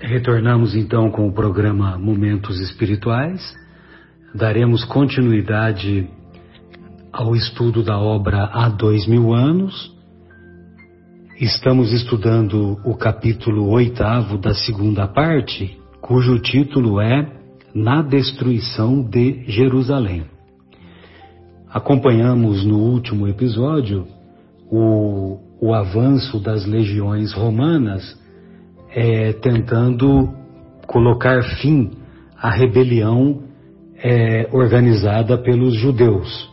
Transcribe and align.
Retornamos 0.00 0.74
então 0.74 1.10
com 1.10 1.28
o 1.28 1.32
programa 1.32 1.98
Momentos 1.98 2.58
Espirituais. 2.58 3.54
Daremos 4.34 4.82
continuidade 4.82 6.08
ao 7.12 7.36
estudo 7.36 7.82
da 7.82 7.98
obra 7.98 8.44
Há 8.44 8.70
Dois 8.70 9.06
Mil 9.06 9.34
Anos. 9.34 9.94
Estamos 11.38 11.92
estudando 11.92 12.80
o 12.82 12.96
capítulo 12.96 13.68
oitavo 13.68 14.38
da 14.38 14.54
segunda 14.54 15.06
parte, 15.06 15.78
cujo 16.00 16.38
título 16.38 16.98
é 16.98 17.30
Na 17.74 18.00
Destruição 18.00 19.02
de 19.02 19.44
Jerusalém. 19.48 20.24
Acompanhamos 21.68 22.64
no 22.64 22.78
último 22.78 23.28
episódio 23.28 24.06
o, 24.70 25.38
o 25.60 25.74
avanço 25.74 26.40
das 26.40 26.64
legiões 26.64 27.34
romanas 27.34 28.18
é, 28.92 29.32
tentando 29.34 30.34
colocar 30.86 31.42
fim 31.60 31.90
à 32.36 32.50
rebelião 32.50 33.42
é, 34.02 34.48
organizada 34.52 35.38
pelos 35.38 35.74
judeus. 35.74 36.50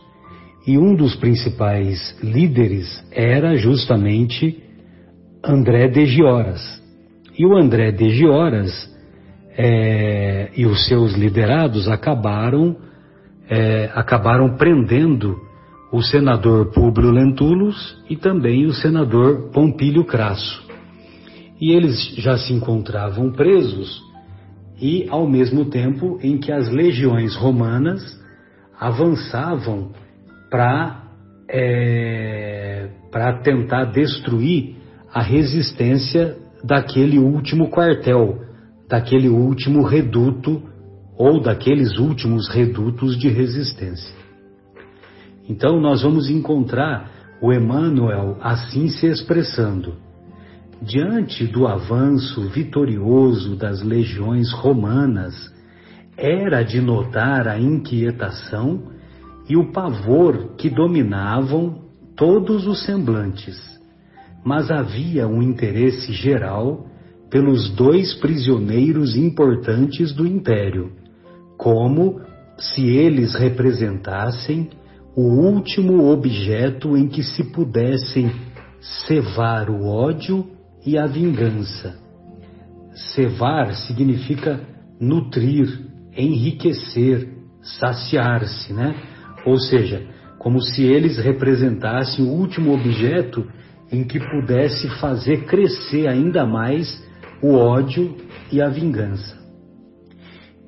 E 0.66 0.76
um 0.78 0.94
dos 0.94 1.16
principais 1.16 2.16
líderes 2.22 2.86
era 3.10 3.56
justamente 3.56 4.62
André 5.42 5.88
de 5.88 6.04
Gioras. 6.06 6.60
E 7.36 7.46
o 7.46 7.56
André 7.56 7.90
de 7.90 8.10
Gioras 8.10 8.70
é, 9.56 10.50
e 10.56 10.66
os 10.66 10.86
seus 10.86 11.14
liderados 11.14 11.88
acabaram, 11.88 12.76
é, 13.48 13.90
acabaram 13.94 14.56
prendendo 14.56 15.36
o 15.90 16.02
senador 16.02 16.70
Públio 16.72 17.10
Lentulus 17.10 17.96
e 18.10 18.16
também 18.16 18.66
o 18.66 18.74
senador 18.74 19.50
Pompílio 19.52 20.04
Crasso 20.04 20.67
e 21.60 21.72
eles 21.72 22.14
já 22.16 22.36
se 22.36 22.52
encontravam 22.52 23.32
presos 23.32 24.02
e 24.80 25.06
ao 25.08 25.28
mesmo 25.28 25.64
tempo 25.66 26.18
em 26.22 26.38
que 26.38 26.52
as 26.52 26.68
legiões 26.70 27.34
romanas 27.34 28.00
avançavam 28.78 29.90
para 30.50 31.04
é, 31.50 32.90
para 33.10 33.40
tentar 33.40 33.86
destruir 33.86 34.76
a 35.12 35.22
resistência 35.22 36.36
daquele 36.62 37.18
último 37.18 37.70
quartel, 37.70 38.40
daquele 38.88 39.28
último 39.28 39.82
reduto 39.82 40.62
ou 41.16 41.40
daqueles 41.40 41.98
últimos 41.98 42.48
redutos 42.48 43.18
de 43.18 43.28
resistência. 43.28 44.14
Então 45.48 45.80
nós 45.80 46.02
vamos 46.02 46.28
encontrar 46.28 47.10
o 47.40 47.52
Emmanuel 47.52 48.36
assim 48.40 48.88
se 48.88 49.06
expressando. 49.06 50.07
Diante 50.80 51.44
do 51.46 51.66
avanço 51.66 52.48
vitorioso 52.50 53.56
das 53.56 53.82
legiões 53.82 54.52
romanas, 54.52 55.34
era 56.16 56.62
de 56.62 56.80
notar 56.80 57.48
a 57.48 57.58
inquietação 57.58 58.84
e 59.48 59.56
o 59.56 59.72
pavor 59.72 60.54
que 60.56 60.70
dominavam 60.70 61.82
todos 62.16 62.66
os 62.66 62.84
semblantes. 62.84 63.56
Mas 64.44 64.70
havia 64.70 65.26
um 65.26 65.42
interesse 65.42 66.12
geral 66.12 66.86
pelos 67.28 67.70
dois 67.70 68.14
prisioneiros 68.14 69.16
importantes 69.16 70.12
do 70.12 70.26
império, 70.26 70.92
como 71.56 72.20
se 72.56 72.86
eles 72.86 73.34
representassem 73.34 74.70
o 75.16 75.22
último 75.22 76.08
objeto 76.08 76.96
em 76.96 77.08
que 77.08 77.24
se 77.24 77.42
pudessem 77.52 78.30
cevar 78.80 79.68
o 79.68 79.84
ódio 79.84 80.57
e 80.88 80.96
a 80.96 81.06
vingança. 81.06 81.98
Cevar 83.14 83.74
significa 83.74 84.58
nutrir, 84.98 85.68
enriquecer, 86.16 87.28
saciar-se, 87.60 88.72
né? 88.72 88.94
Ou 89.44 89.58
seja, 89.58 90.02
como 90.38 90.62
se 90.62 90.82
eles 90.82 91.18
representassem 91.18 92.24
o 92.24 92.30
último 92.30 92.72
objeto 92.72 93.46
em 93.92 94.02
que 94.02 94.18
pudesse 94.18 94.88
fazer 94.98 95.44
crescer 95.44 96.08
ainda 96.08 96.46
mais 96.46 97.06
o 97.42 97.52
ódio 97.52 98.16
e 98.50 98.62
a 98.62 98.70
vingança. 98.70 99.36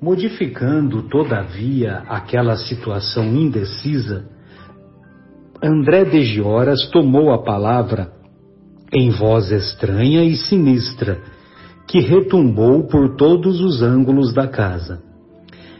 Modificando, 0.02 1.08
todavia, 1.08 2.02
aquela 2.08 2.56
situação 2.56 3.24
indecisa, 3.24 4.28
André 5.62 6.04
de 6.04 6.24
Gioras 6.24 6.90
tomou 6.90 7.32
a 7.32 7.42
palavra 7.42 8.19
em 8.92 9.10
voz 9.10 9.50
estranha 9.50 10.24
e 10.24 10.36
sinistra, 10.36 11.20
que 11.86 12.00
retumbou 12.00 12.86
por 12.86 13.16
todos 13.16 13.60
os 13.60 13.82
ângulos 13.82 14.32
da 14.32 14.46
casa. 14.46 15.02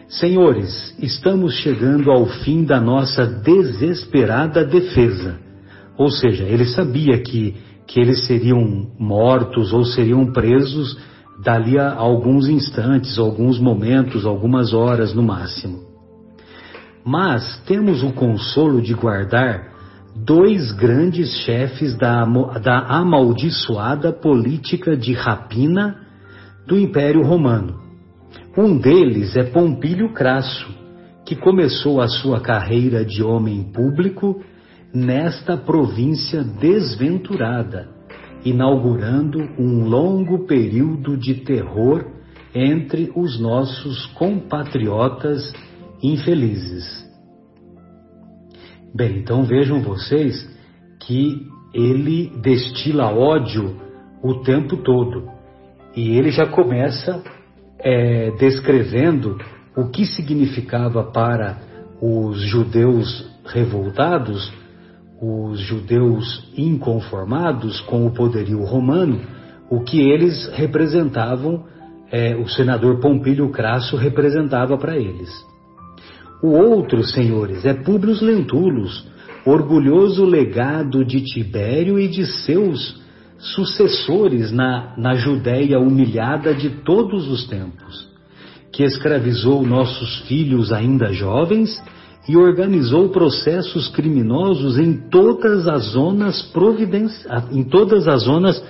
Senhores, 0.09 0.97
estamos 0.99 1.55
chegando 1.55 2.11
ao 2.11 2.27
fim 2.27 2.65
da 2.65 2.81
nossa 2.81 3.25
desesperada 3.25 4.65
defesa. 4.65 5.39
Ou 5.97 6.11
seja, 6.11 6.45
ele 6.45 6.65
sabia 6.65 7.23
que, 7.23 7.55
que 7.87 8.01
eles 8.01 8.27
seriam 8.27 8.91
mortos 8.99 9.73
ou 9.73 9.85
seriam 9.85 10.33
presos 10.33 10.99
dali 11.43 11.79
a 11.79 11.93
alguns 11.93 12.49
instantes, 12.49 13.19
alguns 13.19 13.59
momentos, 13.61 14.27
algumas 14.27 14.73
horas 14.73 15.15
no 15.15 15.23
máximo. 15.23 15.81
Mas 17.05 17.63
temos 17.67 18.03
o 18.03 18.13
consolo 18.13 18.83
de 18.83 18.95
guardar 18.95 19.70
dois 20.15 20.73
grandes 20.73 21.31
chefes 21.45 21.97
da, 21.97 22.25
da 22.63 22.79
amaldiçoada 22.79 24.13
política 24.13 24.97
de 24.97 25.13
rapina 25.13 25.97
do 26.67 26.79
Império 26.79 27.23
Romano. 27.23 27.81
Um 28.57 28.79
deles 28.79 29.37
é 29.37 29.45
Pompílio 29.45 30.13
Crasso, 30.13 30.69
que 31.25 31.37
começou 31.37 32.01
a 32.01 32.09
sua 32.09 32.41
carreira 32.41 33.05
de 33.05 33.23
homem 33.23 33.63
público 33.73 34.43
nesta 34.93 35.57
província 35.57 36.43
desventurada, 36.43 37.89
inaugurando 38.45 39.39
um 39.59 39.85
longo 39.85 40.47
período 40.47 41.17
de 41.17 41.35
terror 41.35 42.05
entre 42.55 43.13
os 43.15 43.39
nossos 43.39 44.07
compatriotas 44.07 45.53
infelizes. 46.03 47.10
Bem, 48.95 49.19
então 49.19 49.45
vejam 49.45 49.81
vocês 49.83 50.49
que 51.01 51.47
ele 51.73 52.33
destila 52.43 53.07
ódio 53.07 53.77
o 54.23 54.43
tempo 54.43 54.77
todo. 54.79 55.29
E 55.97 56.17
ele 56.17 56.31
já 56.31 56.47
começa 56.47 57.23
é, 57.79 58.33
descrevendo 58.33 59.39
o 59.77 59.89
que 59.89 60.05
significava 60.05 61.05
para 61.05 61.59
os 62.03 62.41
judeus 62.43 63.31
revoltados, 63.47 64.53
os 65.21 65.61
judeus 65.61 66.51
inconformados 66.57 67.81
com 67.83 68.07
o 68.07 68.11
poderio 68.11 68.65
romano, 68.65 69.21
o 69.71 69.81
que 69.81 70.01
eles 70.01 70.49
representavam, 70.55 71.65
é, 72.11 72.35
o 72.35 72.49
senador 72.49 72.99
Pompílio 72.99 73.51
Crasso 73.51 73.97
representava 73.97 74.77
para 74.77 74.97
eles. 74.97 75.31
O 76.43 76.49
outro, 76.49 77.05
senhores, 77.05 77.67
é 77.67 77.75
Públio 77.75 78.17
Lentulus, 78.23 79.07
orgulhoso 79.45 80.25
legado 80.25 81.05
de 81.05 81.21
Tibério 81.21 81.99
e 81.99 82.09
de 82.09 82.25
seus 82.25 82.99
sucessores 83.39 84.51
na, 84.51 84.95
na 84.97 85.15
Judéia 85.15 85.79
humilhada 85.79 86.55
de 86.55 86.71
todos 86.83 87.29
os 87.29 87.47
tempos, 87.47 88.09
que 88.73 88.83
escravizou 88.83 89.63
nossos 89.67 90.21
filhos 90.21 90.73
ainda 90.73 91.13
jovens 91.13 91.83
e 92.27 92.37
organizou 92.37 93.11
processos 93.11 93.89
criminosos 93.89 94.79
em 94.79 94.95
todas 95.11 95.69
as 95.69 95.85
zonas 95.93 96.51
em 97.51 97.65
todas 97.65 98.09
as 98.09 98.23
zonas 98.23 98.63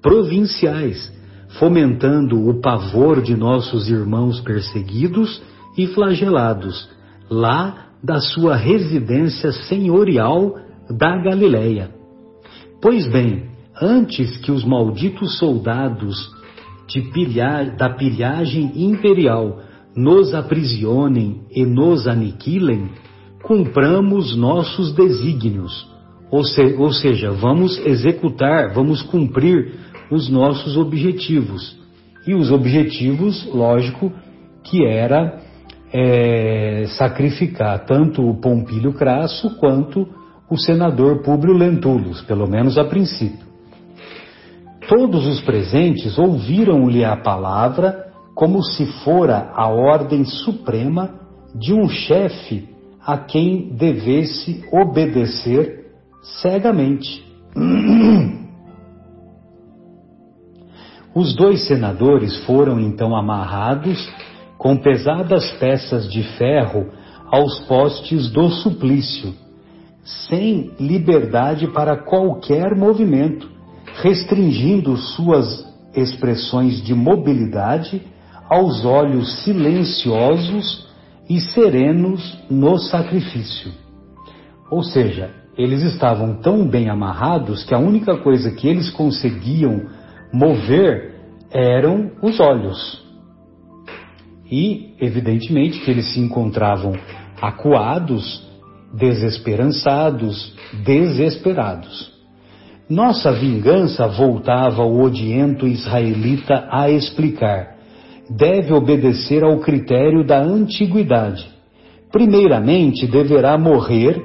provinciais, 0.00 1.12
fomentando 1.58 2.48
o 2.48 2.60
pavor 2.60 3.20
de 3.20 3.36
nossos 3.36 3.90
irmãos 3.90 4.40
perseguidos 4.40 5.42
e 5.76 5.86
flagelados 5.88 6.88
lá 7.30 7.88
da 8.02 8.20
sua 8.20 8.56
residência 8.56 9.52
senhorial 9.52 10.56
da 10.90 11.16
Galileia. 11.16 11.90
Pois 12.80 13.06
bem, 13.06 13.50
antes 13.80 14.36
que 14.38 14.52
os 14.52 14.64
malditos 14.64 15.38
soldados 15.38 16.30
pilha, 17.12 17.74
da 17.76 17.90
pilhagem 17.90 18.72
imperial 18.74 19.60
nos 19.94 20.32
aprisionem 20.34 21.42
e 21.50 21.66
nos 21.66 22.06
aniquilem, 22.06 22.90
cumpramos 23.42 24.36
nossos 24.36 24.92
desígnios, 24.92 25.86
ou, 26.30 26.44
se, 26.44 26.62
ou 26.78 26.92
seja, 26.92 27.30
vamos 27.32 27.78
executar, 27.84 28.72
vamos 28.72 29.02
cumprir 29.02 29.74
os 30.10 30.28
nossos 30.28 30.76
objetivos. 30.76 31.76
E 32.26 32.34
os 32.34 32.50
objetivos, 32.50 33.46
lógico, 33.52 34.12
que 34.64 34.84
era 34.84 35.40
é, 35.92 36.84
sacrificar 36.96 37.84
tanto 37.86 38.28
o 38.28 38.40
Pompílio 38.40 38.92
Crasso 38.92 39.56
quanto 39.58 40.08
o 40.50 40.56
senador 40.56 41.22
Públio 41.22 41.54
Lentulus, 41.54 42.22
pelo 42.22 42.48
menos 42.48 42.78
a 42.78 42.84
princípio. 42.84 43.46
Todos 44.88 45.26
os 45.26 45.40
presentes 45.40 46.18
ouviram-lhe 46.18 47.04
a 47.04 47.16
palavra 47.16 48.06
como 48.34 48.62
se 48.62 48.86
fora 49.04 49.52
a 49.54 49.68
ordem 49.68 50.24
suprema 50.24 51.10
de 51.54 51.74
um 51.74 51.88
chefe 51.88 52.68
a 53.04 53.18
quem 53.18 53.70
devesse 53.74 54.64
obedecer 54.72 55.92
cegamente. 56.40 57.26
Os 61.14 61.34
dois 61.34 61.66
senadores 61.66 62.36
foram 62.44 62.78
então 62.78 63.16
amarrados 63.16 64.08
com 64.58 64.76
pesadas 64.76 65.50
peças 65.52 66.10
de 66.10 66.22
ferro 66.36 66.88
aos 67.30 67.60
postes 67.60 68.28
do 68.30 68.48
suplício, 68.50 69.32
sem 70.04 70.72
liberdade 70.80 71.68
para 71.68 71.96
qualquer 71.96 72.74
movimento, 72.74 73.48
restringindo 74.02 74.96
suas 74.96 75.66
expressões 75.94 76.82
de 76.82 76.94
mobilidade 76.94 78.02
aos 78.50 78.84
olhos 78.84 79.44
silenciosos 79.44 80.86
e 81.28 81.40
serenos 81.40 82.38
no 82.50 82.78
sacrifício. 82.78 83.70
Ou 84.70 84.82
seja, 84.82 85.30
eles 85.56 85.82
estavam 85.82 86.36
tão 86.40 86.66
bem 86.66 86.88
amarrados 86.88 87.64
que 87.64 87.74
a 87.74 87.78
única 87.78 88.16
coisa 88.18 88.50
que 88.50 88.68
eles 88.68 88.90
conseguiam 88.90 89.86
mover 90.32 91.16
eram 91.50 92.12
os 92.22 92.38
olhos. 92.40 93.07
E, 94.50 94.94
evidentemente, 95.00 95.80
que 95.80 95.90
eles 95.90 96.12
se 96.12 96.20
encontravam 96.20 96.92
acuados, 97.40 98.46
desesperançados, 98.92 100.54
desesperados. 100.84 102.12
Nossa 102.88 103.30
vingança, 103.32 104.08
voltava 104.08 104.82
o 104.82 105.02
odiento 105.02 105.66
israelita 105.66 106.66
a 106.70 106.90
explicar, 106.90 107.76
deve 108.30 108.72
obedecer 108.72 109.44
ao 109.44 109.58
critério 109.58 110.24
da 110.24 110.40
antiguidade. 110.40 111.46
Primeiramente, 112.10 113.06
deverá 113.06 113.58
morrer 113.58 114.24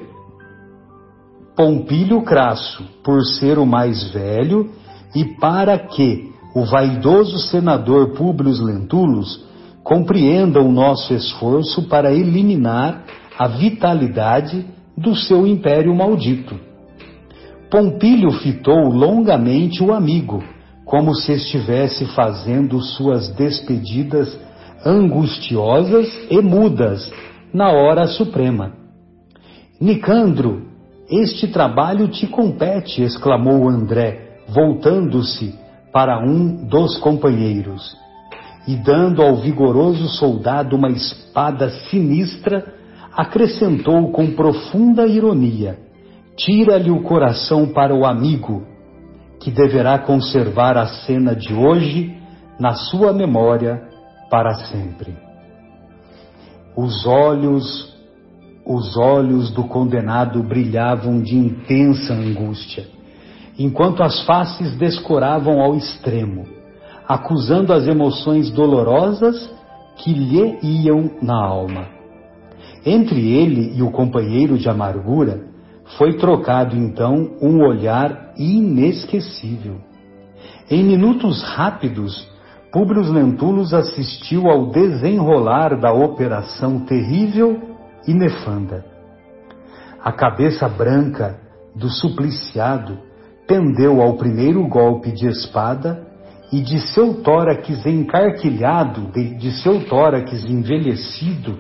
Pompílio 1.55 2.21
Crasso, 2.21 2.83
por 3.03 3.21
ser 3.25 3.59
o 3.59 3.65
mais 3.65 4.11
velho, 4.11 4.71
e 5.13 5.25
para 5.39 5.77
que 5.77 6.31
o 6.55 6.65
vaidoso 6.65 7.37
senador 7.49 8.13
Públio 8.13 8.51
Lentulus 8.63 9.45
compreenda 9.83 10.62
o 10.62 10.71
nosso 10.71 11.13
esforço 11.13 11.88
para 11.88 12.13
eliminar 12.13 13.03
a 13.38 13.47
vitalidade 13.47 14.65
do 14.97 15.15
seu 15.15 15.45
império 15.45 15.94
maldito. 15.94 16.57
Pompílio 17.69 18.31
fitou 18.31 18.89
longamente 18.89 19.83
o 19.83 19.91
amigo, 19.91 20.44
como 20.85 21.13
se 21.15 21.33
estivesse 21.33 22.06
fazendo 22.13 22.80
suas 22.80 23.30
despedidas 23.30 24.39
angustiosas 24.85 26.07
e 26.29 26.39
mudas 26.41 27.12
na 27.53 27.71
hora 27.71 28.07
suprema. 28.07 28.74
Nicandro, 29.81 30.68
este 31.09 31.47
trabalho 31.47 32.07
te 32.07 32.27
compete, 32.27 33.01
exclamou 33.01 33.68
André, 33.68 34.39
voltando-se 34.47 35.56
para 35.91 36.19
um 36.19 36.68
dos 36.68 36.97
companheiros. 36.97 38.02
E 38.68 38.75
dando 38.77 39.21
ao 39.21 39.36
vigoroso 39.38 40.07
soldado 40.07 40.75
uma 40.75 40.89
espada 40.89 41.69
sinistra, 41.89 42.74
acrescentou 43.12 44.12
com 44.12 44.31
profunda 44.36 45.06
ironia: 45.06 45.77
Tira-lhe 46.36 46.89
o 46.89 47.04
coração 47.04 47.68
para 47.68 47.94
o 47.94 48.06
amigo, 48.06 48.63
que 49.39 49.51
deverá 49.51 50.00
conservar 50.00 50.77
a 50.77 50.88
cena 50.88 51.36
de 51.36 51.54
hoje 51.54 52.15
na 52.60 52.74
sua 52.74 53.12
memória 53.12 53.81
para 54.30 54.54
sempre. 54.56 55.15
Os 56.75 57.06
olhos, 57.06 57.94
os 58.65 58.98
olhos 58.98 59.51
do 59.51 59.65
condenado 59.65 60.42
brilhavam 60.42 61.21
de 61.21 61.36
intensa 61.36 62.13
angústia, 62.13 62.88
enquanto 63.60 64.01
as 64.01 64.24
faces 64.25 64.75
descoravam 64.77 65.62
ao 65.62 65.75
extremo, 65.75 66.48
acusando 67.13 67.71
as 67.71 67.88
emoções 67.88 68.50
dolorosas 68.50 69.54
que 69.98 70.12
lhe 70.12 70.57
iam 70.63 71.12
na 71.21 71.45
alma. 71.45 71.88
Entre 72.83 73.31
ele 73.31 73.77
e 73.77 73.83
o 73.83 73.92
companheiro 73.92 74.57
de 74.57 74.68
amargura, 74.68 75.45
foi 75.95 76.18
trocado 76.18 76.75
então 76.75 77.38
um 77.39 77.62
olhar 77.62 78.33
inesquecível. 78.36 79.75
Em 80.71 80.83
minutos 80.83 81.44
rápidos, 81.44 82.27
Públio 82.71 83.04
Lentulus 83.04 83.75
assistiu 83.75 84.50
ao 84.50 84.71
desenrolar 84.71 85.80
da 85.80 85.94
operação 85.94 86.80
terrível 86.80 87.62
e 88.07 88.13
nefanda. 88.13 88.83
A 90.04 90.12
cabeça 90.12 90.68
branca 90.68 91.39
do 91.75 91.89
supliciado 91.89 92.98
pendeu 93.48 94.01
ao 94.01 94.18
primeiro 94.18 94.68
golpe 94.68 95.12
de 95.12 95.27
espada 95.27 96.12
e 96.53 96.61
de 96.61 96.79
seu 96.94 97.15
tórax 97.23 97.83
encarquilhado, 97.83 99.11
de, 99.11 99.33
de 99.38 99.51
seu 99.63 99.83
tórax 99.85 100.45
envelhecido, 100.47 101.57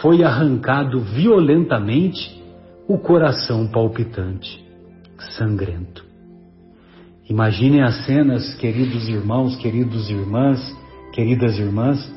foi 0.00 0.24
arrancado 0.24 0.98
violentamente 0.98 2.42
o 2.88 2.98
coração 2.98 3.68
palpitante, 3.68 4.60
sangrento. 5.38 6.04
Imaginem 7.30 7.84
as 7.84 8.04
cenas, 8.04 8.52
queridos 8.54 9.08
irmãos, 9.08 9.54
queridos 9.54 10.10
irmãs, 10.10 10.76
queridas 11.12 11.56
irmãs, 11.56 12.12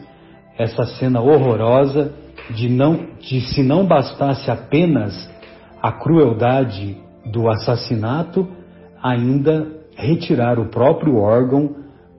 essa 0.57 0.87
cena 0.87 1.21
horrorosa 1.21 2.15
de 2.49 2.67
não, 2.67 3.09
de 3.19 3.41
se 3.41 3.61
não 3.61 3.85
bastasse 3.85 4.49
apenas 4.49 5.13
a 5.79 5.91
crueldade 5.91 6.97
do 7.31 7.47
assassinato, 7.47 8.47
ainda 9.03 9.84
retirar 9.95 10.59
o 10.59 10.69
próprio 10.69 11.17
órgão 11.17 11.75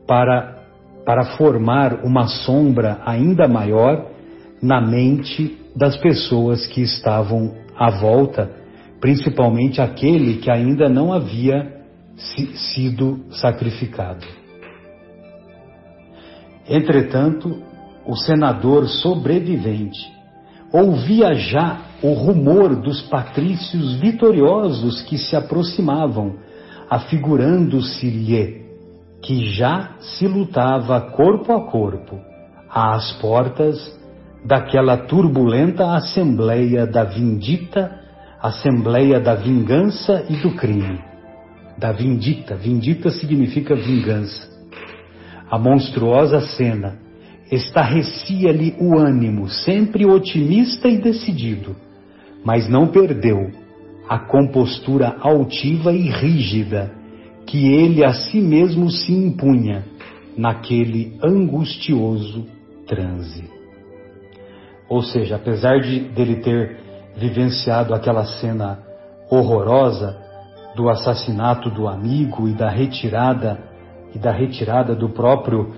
para, 0.06 0.62
para 1.05 1.37
formar 1.37 2.05
uma 2.05 2.26
sombra 2.26 3.00
ainda 3.05 3.46
maior 3.46 4.06
na 4.62 4.81
mente 4.81 5.58
das 5.75 5.96
pessoas 5.96 6.67
que 6.67 6.81
estavam 6.81 7.52
à 7.76 7.90
volta, 7.90 8.50
principalmente 9.00 9.81
aquele 9.81 10.38
que 10.38 10.50
ainda 10.50 10.88
não 10.88 11.12
havia 11.12 11.76
sido 12.75 13.20
sacrificado. 13.31 14.26
Entretanto, 16.68 17.62
o 18.06 18.16
senador 18.16 18.88
sobrevivente 18.88 20.16
ouvia 20.73 21.35
já 21.35 21.80
o 22.02 22.12
rumor 22.12 22.76
dos 22.76 23.02
patrícios 23.02 23.95
vitoriosos 23.95 25.02
que 25.02 25.16
se 25.16 25.37
aproximavam, 25.37 26.37
afigurando-se-lhe 26.88 28.64
que 29.23 29.52
já 29.52 29.95
se 29.99 30.26
lutava 30.26 31.00
corpo 31.00 31.52
a 31.52 31.71
corpo 31.71 32.21
às 32.71 33.12
portas 33.21 33.76
daquela 34.45 34.97
turbulenta 34.97 35.97
assembleia 35.97 36.87
da 36.87 37.02
vindita, 37.02 37.99
assembleia 38.40 39.19
da 39.19 39.35
vingança 39.35 40.25
e 40.28 40.37
do 40.37 40.55
crime. 40.55 41.00
Da 41.76 41.93
vindita, 41.93 42.55
vindita 42.55 43.11
significa 43.11 43.75
vingança. 43.75 44.49
A 45.50 45.59
monstruosa 45.59 46.40
cena 46.40 46.99
estarrecia-lhe 47.50 48.76
o 48.78 48.97
ânimo, 48.99 49.49
sempre 49.49 50.07
otimista 50.07 50.88
e 50.88 50.99
decidido, 50.99 51.76
mas 52.45 52.69
não 52.69 52.88
perdeu 52.88 53.65
a 54.08 54.18
compostura 54.18 55.16
altiva 55.20 55.92
e 55.92 56.08
rígida 56.08 56.92
que 57.46 57.66
ele 57.72 58.04
a 58.04 58.12
si 58.12 58.40
mesmo 58.40 58.90
se 58.90 59.12
impunha 59.12 59.84
naquele 60.36 61.16
angustioso 61.22 62.46
transe. 62.86 63.48
Ou 64.88 65.02
seja, 65.02 65.36
apesar 65.36 65.80
de 65.80 66.00
dele 66.00 66.36
ter 66.36 66.78
vivenciado 67.16 67.94
aquela 67.94 68.25
cena 68.25 68.78
horrorosa 69.30 70.16
do 70.76 70.88
assassinato 70.88 71.70
do 71.70 71.88
amigo 71.88 72.48
e 72.48 72.52
da 72.52 72.68
retirada 72.68 73.58
e 74.14 74.18
da 74.18 74.30
retirada 74.30 74.94
do 74.94 75.08
próprio 75.08 75.75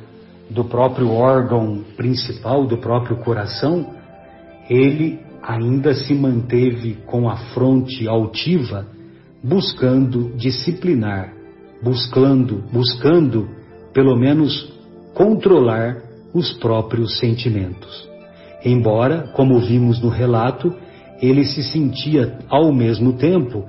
do 0.50 0.64
próprio 0.64 1.12
órgão 1.12 1.85
principal, 1.94 2.66
do 2.66 2.78
próprio 2.78 3.18
coração, 3.18 3.87
ele 4.68 5.20
ainda 5.42 5.95
se 5.95 6.14
manteve 6.14 6.99
com 7.07 7.28
a 7.28 7.37
fronte 7.52 8.07
altiva, 8.09 8.87
buscando 9.42 10.37
disciplinar, 10.37 11.33
buscando, 11.83 12.64
buscando 12.73 13.49
pelo 13.92 14.16
menos 14.16 14.73
controlar 15.14 16.02
os 16.35 16.52
próprios 16.54 17.18
sentimentos. 17.18 18.09
Embora, 18.64 19.30
como 19.35 19.59
vimos 19.61 20.00
no 20.00 20.09
relato, 20.09 20.75
ele 21.21 21.45
se 21.45 21.62
sentia, 21.62 22.38
ao 22.49 22.73
mesmo 22.73 23.14
tempo, 23.14 23.64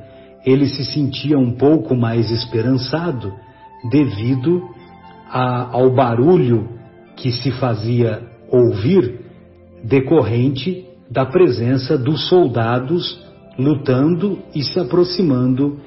ele 0.46 0.68
se 0.68 0.84
sentia 0.86 1.38
um 1.38 1.52
pouco 1.52 1.96
mais 1.96 2.32
esperançado, 2.32 3.34
devido 3.90 4.62
a, 5.30 5.76
ao 5.76 5.94
barulho 5.94 6.70
que 7.16 7.32
se 7.32 7.52
fazia 7.52 8.22
ouvir 8.52 9.20
decorrente 9.84 10.89
da 11.10 11.26
presença 11.26 11.98
dos 11.98 12.28
soldados 12.28 13.28
lutando 13.58 14.40
e 14.56 14.64
se 14.64 14.80
aproximando, 14.80 15.80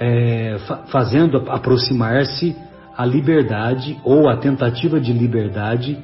é, 0.00 0.56
fazendo 0.90 1.38
aproximar-se 1.50 2.56
a 2.96 3.04
liberdade 3.04 3.98
ou 4.04 4.28
a 4.28 4.36
tentativa 4.36 5.00
de 5.00 5.12
liberdade 5.12 5.98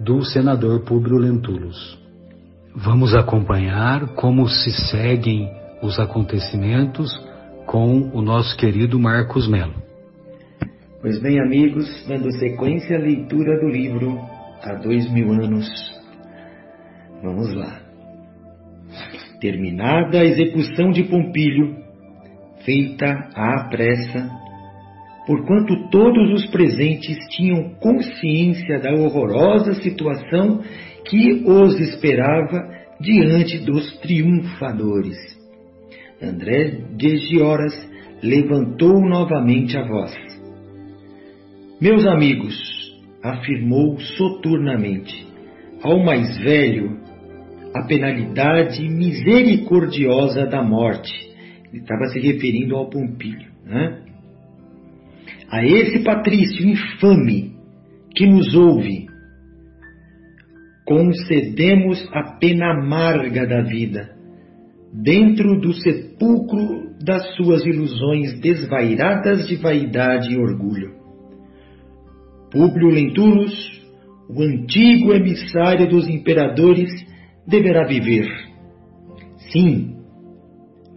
do 0.00 0.22
senador 0.22 0.80
Públio 0.84 1.18
Lentulus. 1.18 1.98
Vamos 2.74 3.14
acompanhar 3.14 4.14
como 4.14 4.48
se 4.48 4.70
seguem 4.90 5.50
os 5.82 5.98
acontecimentos 5.98 7.10
com 7.66 8.10
o 8.12 8.20
nosso 8.22 8.56
querido 8.56 8.98
Marcos 8.98 9.48
Melo. 9.48 9.74
Pois 11.00 11.20
bem, 11.20 11.40
amigos, 11.40 11.86
dando 12.08 12.30
sequência 12.32 12.96
à 12.96 13.00
leitura 13.00 13.60
do 13.60 13.68
livro 13.68 14.18
Há 14.62 14.74
Dois 14.74 15.10
Mil 15.12 15.30
Anos. 15.32 15.68
Vamos 17.22 17.54
lá. 17.54 17.87
Terminada 19.40 20.20
a 20.20 20.24
execução 20.24 20.90
de 20.90 21.04
Pompílio, 21.04 21.76
feita 22.64 23.06
à 23.34 23.68
pressa, 23.70 24.30
porquanto 25.26 25.88
todos 25.90 26.32
os 26.32 26.46
presentes 26.46 27.16
tinham 27.30 27.74
consciência 27.80 28.80
da 28.80 28.92
horrorosa 28.94 29.74
situação 29.74 30.60
que 31.04 31.44
os 31.46 31.78
esperava 31.80 32.68
diante 33.00 33.58
dos 33.58 33.96
triunfadores. 34.00 35.16
André 36.20 36.82
de 36.96 37.16
Gioras 37.18 37.74
levantou 38.22 39.00
novamente 39.00 39.78
a 39.78 39.86
voz. 39.86 40.14
Meus 41.80 42.04
amigos, 42.06 42.56
afirmou 43.22 43.98
soturnamente, 44.00 45.26
ao 45.82 46.02
mais 46.02 46.36
velho 46.38 46.98
a 47.74 47.86
penalidade 47.86 48.88
misericordiosa 48.88 50.46
da 50.46 50.62
morte. 50.62 51.12
Ele 51.72 51.82
estava 51.82 52.06
se 52.06 52.20
referindo 52.20 52.76
ao 52.76 52.88
Pompílio. 52.88 53.48
Né? 53.64 54.02
A 55.50 55.64
esse 55.64 56.00
patrício 56.00 56.66
infame 56.66 57.52
que 58.14 58.26
nos 58.26 58.54
ouve, 58.54 59.06
concedemos 60.84 62.08
a 62.12 62.38
pena 62.38 62.72
amarga 62.72 63.46
da 63.46 63.62
vida, 63.62 64.10
dentro 64.92 65.60
do 65.60 65.72
sepulcro 65.74 66.88
das 67.04 67.34
suas 67.36 67.64
ilusões 67.64 68.40
desvairadas 68.40 69.46
de 69.46 69.56
vaidade 69.56 70.32
e 70.32 70.38
orgulho. 70.38 70.96
Públio 72.50 72.88
Lentulus, 72.88 73.52
o 74.30 74.42
antigo 74.42 75.12
emissário 75.12 75.88
dos 75.88 76.08
imperadores, 76.08 76.90
deverá 77.48 77.86
viver. 77.86 78.28
Sim, 79.50 79.96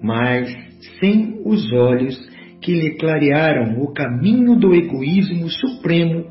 mas 0.03 0.53
sem 1.00 1.41
os 1.46 1.72
olhos 1.72 2.20
que 2.62 2.74
lhe 2.74 2.98
clarearam 2.98 3.81
o 3.81 3.93
caminho 3.93 4.60
do 4.60 4.74
egoísmo 4.75 5.50
supremo 5.50 6.25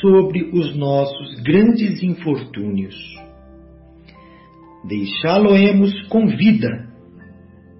sobre 0.00 0.50
os 0.52 0.76
nossos 0.76 1.40
grandes 1.40 2.02
infortúnios. 2.02 2.94
Deixá-lo-emos 4.86 6.06
com 6.08 6.26
vida, 6.26 6.88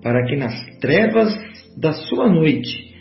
para 0.02 0.24
que 0.26 0.36
nas 0.36 0.54
trevas 0.80 1.32
da 1.76 1.92
sua 1.92 2.28
noite 2.28 2.94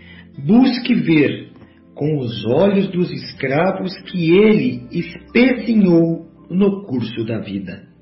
busque 0.46 0.94
ver 0.94 1.52
com 1.96 2.20
os 2.20 2.46
olhos 2.46 2.90
dos 2.90 3.10
escravos 3.10 3.96
que 4.12 4.32
ele 4.32 4.86
espezinhou 4.92 6.26
no 6.50 6.84
curso 6.86 7.24
da 7.26 7.40
vida. 7.40 7.95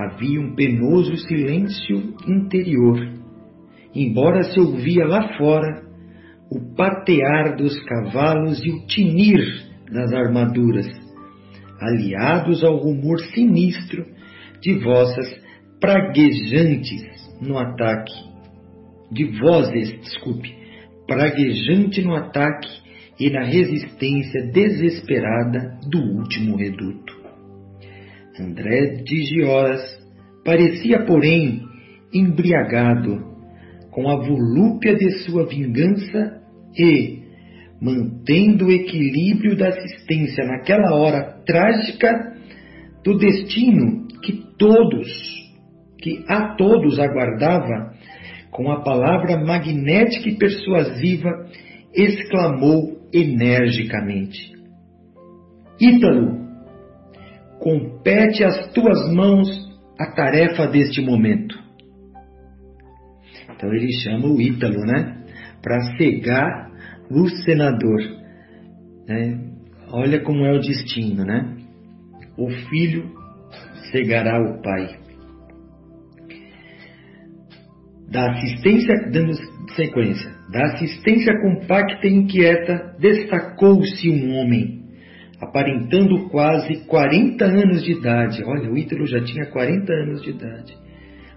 Havia 0.00 0.40
um 0.40 0.54
penoso 0.54 1.14
silêncio 1.18 2.14
interior, 2.26 2.96
embora 3.94 4.44
se 4.44 4.58
ouvia 4.58 5.04
lá 5.04 5.36
fora 5.36 5.82
o 6.50 6.74
patear 6.74 7.54
dos 7.54 7.78
cavalos 7.84 8.64
e 8.64 8.70
o 8.70 8.86
tinir 8.86 9.40
das 9.92 10.10
armaduras, 10.14 10.86
aliados 11.78 12.64
ao 12.64 12.78
rumor 12.78 13.20
sinistro 13.34 14.06
de 14.62 14.78
vossas 14.78 15.28
praguejantes 15.78 17.02
no 17.42 17.58
ataque, 17.58 18.14
de 19.12 19.24
vozes, 19.38 20.00
desculpe, 20.00 20.54
praguejante 21.06 22.00
no 22.00 22.14
ataque 22.14 22.70
e 23.18 23.28
na 23.28 23.44
resistência 23.44 24.50
desesperada 24.50 25.78
do 25.90 25.98
último 25.98 26.56
reduto. 26.56 27.19
André 28.38 29.02
de 29.02 29.22
Gioras 29.24 29.80
parecia, 30.44 31.04
porém, 31.04 31.62
embriagado 32.12 33.30
com 33.90 34.08
a 34.08 34.16
volúpia 34.16 34.94
de 34.96 35.10
sua 35.24 35.46
vingança 35.46 36.40
e, 36.78 37.20
mantendo 37.80 38.66
o 38.66 38.72
equilíbrio 38.72 39.56
da 39.56 39.68
assistência 39.68 40.44
naquela 40.44 40.94
hora 40.96 41.42
trágica 41.44 42.36
do 43.04 43.16
destino 43.16 44.06
que 44.22 44.44
todos, 44.58 45.08
que 45.98 46.24
a 46.28 46.54
todos 46.56 46.98
aguardava, 46.98 47.94
com 48.50 48.70
a 48.70 48.82
palavra 48.82 49.38
magnética 49.44 50.28
e 50.28 50.36
persuasiva, 50.36 51.30
exclamou 51.94 52.98
energicamente: 53.12 54.52
Ítalo, 55.80 56.49
compete 57.60 58.42
às 58.42 58.72
tuas 58.72 59.12
mãos 59.12 59.48
a 59.98 60.10
tarefa 60.12 60.66
deste 60.66 61.00
momento. 61.00 61.56
Então 63.54 63.72
ele 63.72 63.92
chama 63.92 64.26
o 64.26 64.40
Ítalo, 64.40 64.80
né? 64.80 65.22
Para 65.62 65.78
cegar 65.98 66.70
o 67.10 67.28
senador. 67.44 68.00
Né? 69.06 69.38
Olha 69.92 70.22
como 70.22 70.46
é 70.46 70.52
o 70.52 70.60
destino, 70.60 71.24
né? 71.24 71.56
O 72.38 72.48
filho 72.48 73.10
cegará 73.92 74.40
o 74.40 74.62
pai. 74.62 74.98
Da 78.10 78.30
assistência, 78.30 78.94
dando 79.12 79.34
sequência, 79.76 80.30
da 80.50 80.64
assistência 80.64 81.32
compacta 81.42 82.06
e 82.06 82.12
inquieta, 82.12 82.96
destacou-se 82.98 84.10
um 84.10 84.36
homem 84.36 84.79
aparentando 85.40 86.28
quase 86.28 86.84
40 86.86 87.44
anos 87.44 87.82
de 87.82 87.92
idade. 87.92 88.44
Olha, 88.44 88.70
o 88.70 88.76
Ítalo 88.76 89.06
já 89.06 89.22
tinha 89.24 89.46
40 89.46 89.92
anos 89.92 90.22
de 90.22 90.30
idade. 90.30 90.76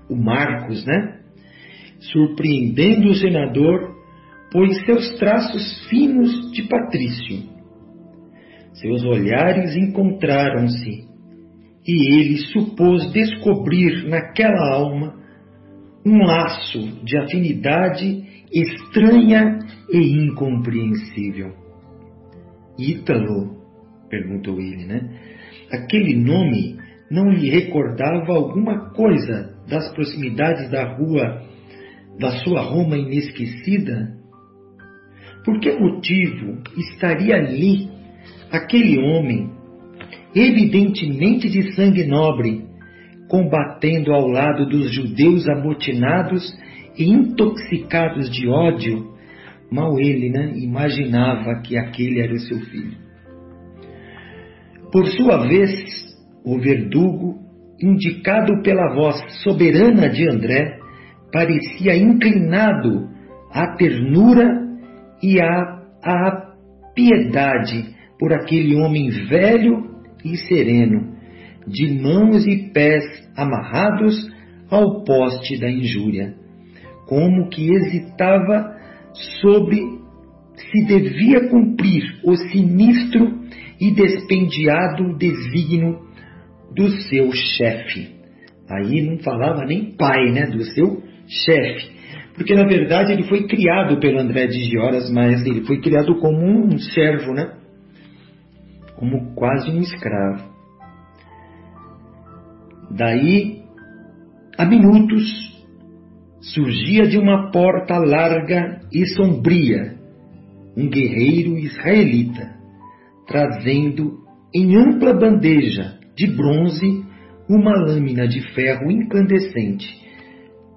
O 0.10 0.15
Marcos, 0.15 0.86
né? 0.86 1.19
Surpreendendo 2.12 3.10
o 3.10 3.15
senador, 3.15 3.95
pois 4.51 4.86
seus 4.86 5.17
traços 5.17 5.88
finos 5.88 6.51
de 6.51 6.63
patrício. 6.63 7.53
Seus 8.74 9.03
olhares 9.05 9.75
encontraram-se 9.77 11.07
e 11.88 12.19
ele 12.19 12.38
supôs 12.38 13.12
descobrir 13.13 14.07
naquela 14.10 14.74
alma 14.74 15.15
um 16.05 16.17
laço 16.17 16.79
de 17.03 17.17
afinidade 17.17 18.24
estranha 18.51 19.60
e 19.89 20.25
incompreensível. 20.25 21.53
Ítalo 22.77 23.62
perguntou 24.10 24.60
ele, 24.60 24.86
né? 24.86 25.01
Aquele 25.72 26.15
nome 26.15 26.77
não 27.10 27.29
lhe 27.29 27.50
recordava 27.50 28.33
alguma 28.33 28.91
coisa 28.91 29.55
das 29.69 29.93
proximidades 29.93 30.69
da 30.69 30.95
rua 30.95 31.41
da 32.19 32.31
sua 32.43 32.62
Roma 32.62 32.98
inesquecida? 32.98 34.13
Por 35.43 35.60
que 35.60 35.72
motivo 35.74 36.62
estaria 36.77 37.36
ali 37.36 37.89
aquele 38.51 39.00
homem, 39.00 39.51
evidentemente 40.33 41.50
de 41.50 41.74
sangue 41.74 42.05
nobre, 42.05 42.65
combatendo 43.29 44.13
ao 44.13 44.27
lado 44.27 44.67
dos 44.67 44.93
judeus 44.93 45.48
amotinados 45.50 46.57
e 46.98 47.10
intoxicados 47.10 48.29
de 48.29 48.48
ódio? 48.48 49.12
Mal 49.72 50.00
ele 50.00 50.29
né, 50.29 50.53
imaginava 50.55 51.62
que 51.62 51.77
aquele 51.77 52.22
era 52.22 52.33
o 52.33 52.39
seu 52.39 52.60
filho. 52.60 53.02
Por 54.93 55.07
sua 55.07 55.47
vez, 55.47 55.71
o 56.45 56.59
verdugo, 56.59 57.39
indicado 57.81 58.62
pela 58.62 58.93
voz 58.93 59.15
soberana 59.41 60.07
de 60.07 60.29
André, 60.29 60.77
parecia 61.31 61.97
inclinado 61.97 63.09
à 63.51 63.75
ternura 63.75 64.47
e 65.19 65.41
à, 65.41 65.81
à 66.03 66.53
piedade 66.93 67.88
por 68.19 68.33
aquele 68.33 68.75
homem 68.75 69.09
velho 69.09 69.95
e 70.23 70.38
sereno, 70.38 71.12
de 71.67 71.91
mãos 72.00 72.45
e 72.45 72.71
pés 72.71 73.03
amarrados 73.35 74.31
ao 74.69 75.03
poste 75.03 75.59
da 75.59 75.71
injúria, 75.71 76.35
como 77.07 77.50
que 77.50 77.67
hesitava 77.67 78.77
sobre 79.41 79.79
se 80.55 80.85
devia 80.85 81.50
cumprir 81.50 82.03
o 82.23 82.35
sinistro 82.35 83.42
e 83.83 83.91
despendiado 83.91 85.17
desígnio 85.17 85.99
do 86.73 86.89
seu 86.89 87.29
chefe. 87.33 88.15
Aí 88.69 89.01
não 89.01 89.19
falava 89.19 89.65
nem 89.65 89.91
pai, 89.91 90.31
né, 90.31 90.45
do 90.45 90.63
seu 90.63 91.03
chefe. 91.27 91.91
Porque 92.33 92.55
na 92.55 92.63
verdade 92.63 93.11
ele 93.11 93.23
foi 93.23 93.45
criado 93.45 93.99
pelo 93.99 94.19
André 94.19 94.47
de 94.47 94.63
Gioras, 94.63 95.11
mas 95.11 95.45
ele 95.45 95.65
foi 95.65 95.81
criado 95.81 96.17
como 96.19 96.65
um 96.65 96.77
servo, 96.77 97.33
né? 97.33 97.55
Como 98.95 99.35
quase 99.35 99.69
um 99.69 99.81
escravo. 99.81 100.49
Daí, 102.89 103.63
a 104.57 104.65
minutos, 104.65 105.25
surgia 106.39 107.03
de 107.03 107.17
uma 107.17 107.51
porta 107.51 107.97
larga 107.97 108.79
e 108.93 109.05
sombria 109.07 109.95
um 110.77 110.89
guerreiro 110.89 111.57
israelita, 111.57 112.62
trazendo 113.27 114.23
em 114.53 114.75
ampla 114.75 115.13
bandeja 115.13 115.99
de 116.15 116.27
bronze 116.27 117.03
uma 117.49 117.73
lâmina 117.75 118.27
de 118.27 118.41
ferro 118.53 118.91
incandescente, 118.91 119.87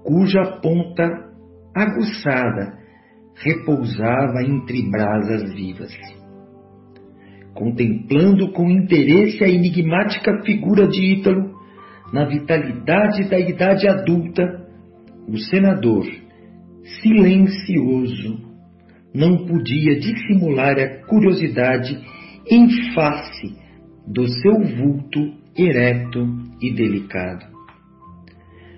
cuja 0.03 0.59
ponta 0.61 1.07
aguçada 1.75 2.77
repousava 3.35 4.41
entre 4.43 4.89
brasas 4.89 5.53
vivas. 5.53 5.91
Contemplando 7.53 8.51
com 8.51 8.69
interesse 8.69 9.43
a 9.43 9.49
enigmática 9.49 10.43
figura 10.43 10.87
de 10.87 11.19
Ítalo, 11.19 11.55
na 12.11 12.25
vitalidade 12.25 13.29
da 13.29 13.39
idade 13.39 13.87
adulta, 13.87 14.43
o 15.27 15.37
senador, 15.37 16.05
silencioso, 17.01 18.47
não 19.13 19.45
podia 19.45 19.99
dissimular 19.99 20.77
a 20.77 21.05
curiosidade 21.05 21.99
em 22.49 22.93
face 22.93 23.57
do 24.07 24.27
seu 24.27 24.53
vulto 24.53 25.33
ereto 25.57 26.25
e 26.61 26.73
delicado. 26.73 27.45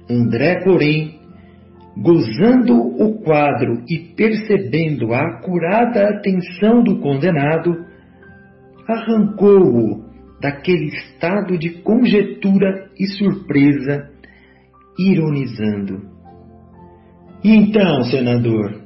André, 0.09 0.63
porém, 0.63 1.19
gozando 1.95 2.75
o 2.75 3.21
quadro 3.21 3.83
e 3.87 4.15
percebendo 4.15 5.13
a 5.13 5.21
acurada 5.21 6.09
atenção 6.09 6.81
do 6.83 6.99
condenado, 6.99 7.85
arrancou-o 8.87 10.09
daquele 10.41 10.85
estado 10.85 11.57
de 11.57 11.81
conjetura 11.81 12.89
e 12.97 13.05
surpresa, 13.07 14.09
ironizando. 14.97 16.09
E 17.43 17.53
então, 17.55 18.03
senador, 18.03 18.81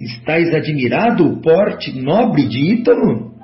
estáis 0.00 0.52
admirado 0.52 1.26
o 1.26 1.40
porte 1.40 1.98
nobre 1.98 2.46
de 2.48 2.72
Ítalo? 2.74 3.35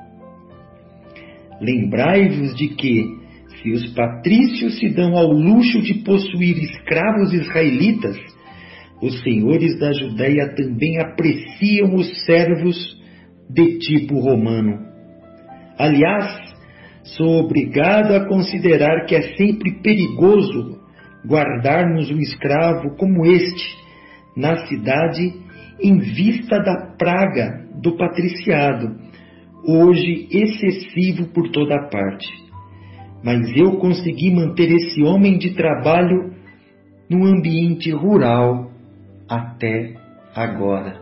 Lembrai-vos 1.63 2.57
de 2.57 2.69
que, 2.75 3.05
se 3.63 3.71
os 3.71 3.95
patrícios 3.95 4.81
se 4.81 4.89
dão 4.89 5.17
ao 5.17 5.31
luxo 5.31 5.81
de 5.81 6.03
possuir 6.03 6.59
escravos 6.59 7.33
israelitas, 7.33 8.17
os 9.01 9.23
senhores 9.23 9.79
da 9.79 9.93
Judéia 9.93 10.55
também 10.57 11.01
apreciam 11.01 11.95
os 11.95 12.25
servos 12.25 12.77
de 13.49 13.79
tipo 13.79 14.19
romano. 14.19 14.79
Aliás, 15.79 16.37
sou 17.17 17.45
obrigado 17.45 18.13
a 18.15 18.27
considerar 18.27 19.07
que 19.07 19.15
é 19.15 19.37
sempre 19.37 19.81
perigoso 19.83 20.81
guardarmos 21.25 22.11
um 22.11 22.19
escravo 22.19 22.97
como 22.97 23.25
este 23.25 23.77
na 24.37 24.67
cidade 24.67 25.33
em 25.81 25.99
vista 25.99 26.59
da 26.59 26.95
praga 26.99 27.69
do 27.81 27.97
patriciado, 27.97 28.97
hoje 29.67 30.29
excessivo 30.31 31.29
por 31.33 31.51
toda 31.51 31.89
parte. 31.89 32.29
Mas 33.23 33.41
eu 33.57 33.77
consegui 33.79 34.35
manter 34.35 34.71
esse 34.71 35.03
homem 35.03 35.39
de 35.39 35.55
trabalho 35.55 36.33
no 37.09 37.25
ambiente 37.25 37.91
rural 37.93 38.71
até 39.29 39.95
agora. 40.35 41.01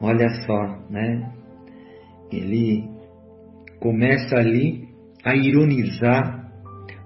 Olha 0.00 0.28
só, 0.46 0.78
né? 0.90 1.32
Ele 2.30 2.84
começa 3.80 4.36
ali 4.36 4.88
a 5.24 5.34
ironizar 5.34 6.50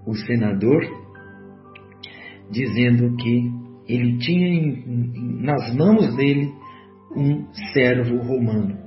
o 0.07 0.15
senador, 0.15 0.83
dizendo 2.51 3.15
que 3.17 3.51
ele 3.89 4.19
tinha 4.19 4.47
em, 4.47 5.43
nas 5.43 5.75
mãos 5.75 6.15
dele 6.17 6.53
um 7.17 7.47
servo 7.73 8.17
romano, 8.19 8.78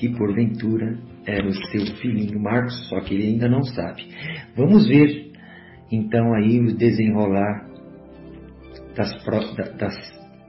que 0.00 0.08
porventura 0.16 0.98
era 1.26 1.46
o 1.46 1.52
seu 1.52 1.94
filhinho 1.96 2.40
Marcos, 2.40 2.88
só 2.88 3.00
que 3.00 3.14
ele 3.14 3.26
ainda 3.26 3.48
não 3.48 3.62
sabe. 3.62 4.06
Vamos 4.56 4.88
ver 4.88 5.30
então 5.92 6.32
aí 6.34 6.58
o 6.58 6.74
desenrolar 6.74 7.68
das, 8.96 9.24
das, 9.76 9.94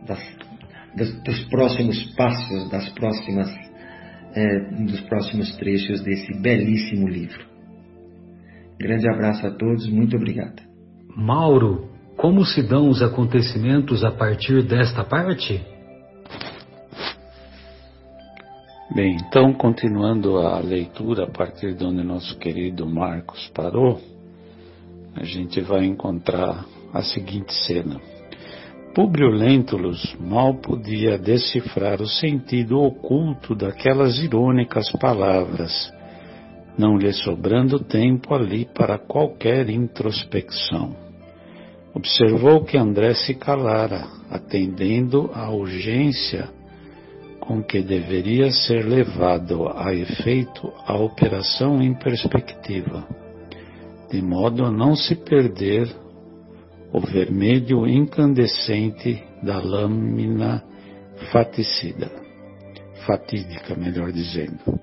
das, 0.08 1.24
dos 1.24 1.50
próximos 1.50 2.16
passos, 2.16 2.70
das 2.72 2.88
próximas 2.94 3.54
é, 4.34 4.84
dos 4.86 5.02
próximos 5.02 5.54
trechos 5.58 6.02
desse 6.02 6.42
belíssimo 6.42 7.10
livro. 7.10 7.46
Grande 8.80 9.10
abraço 9.10 9.46
a 9.46 9.52
todos, 9.52 9.90
muito 9.90 10.16
obrigado. 10.16 10.62
Mauro, 11.16 11.90
como 12.16 12.46
se 12.46 12.64
dão 12.64 12.88
os 12.88 13.02
acontecimentos 13.02 14.02
a 14.04 14.12
partir 14.12 14.64
desta 14.64 15.04
parte? 15.04 15.62
Bem, 18.94 19.16
então, 19.16 19.54
continuando 19.54 20.38
a 20.40 20.60
leitura 20.60 21.24
a 21.24 21.32
partir 21.32 21.74
de 21.74 21.86
onde 21.86 22.04
nosso 22.04 22.38
querido 22.38 22.86
Marcos 22.86 23.50
parou, 23.54 24.02
a 25.16 25.24
gente 25.24 25.62
vai 25.62 25.86
encontrar 25.86 26.66
a 26.94 27.02
seguinte 27.02 27.54
cena. 27.66 28.02
Públio 28.94 29.30
Lentulus 29.30 30.14
mal 30.20 30.56
podia 30.56 31.18
decifrar 31.18 32.02
o 32.02 32.06
sentido 32.06 32.82
oculto 32.82 33.56
daquelas 33.56 34.22
irônicas 34.22 34.92
palavras, 35.00 35.72
não 36.78 36.98
lhe 36.98 37.14
sobrando 37.14 37.80
tempo 37.80 38.34
ali 38.34 38.66
para 38.76 38.98
qualquer 38.98 39.70
introspecção. 39.70 40.94
Observou 41.94 42.66
que 42.66 42.78
André 42.78 43.14
se 43.14 43.36
calara, 43.36 44.06
atendendo 44.30 45.32
à 45.34 45.50
urgência 45.50 46.50
com 47.42 47.62
que 47.62 47.82
deveria 47.82 48.52
ser 48.52 48.86
levado 48.86 49.68
a 49.68 49.94
efeito 49.94 50.72
a 50.86 50.96
operação 50.96 51.82
em 51.82 51.94
perspectiva, 51.94 53.06
de 54.10 54.22
modo 54.22 54.64
a 54.64 54.72
não 54.72 54.96
se 54.96 55.16
perder 55.16 55.90
o 56.94 57.00
vermelho 57.02 57.88
incandescente 57.88 59.24
da 59.42 59.60
lâmina 59.60 60.64
faticida, 61.32 62.12
fatídica, 63.06 63.76
melhor 63.76 64.12
dizendo. 64.12 64.80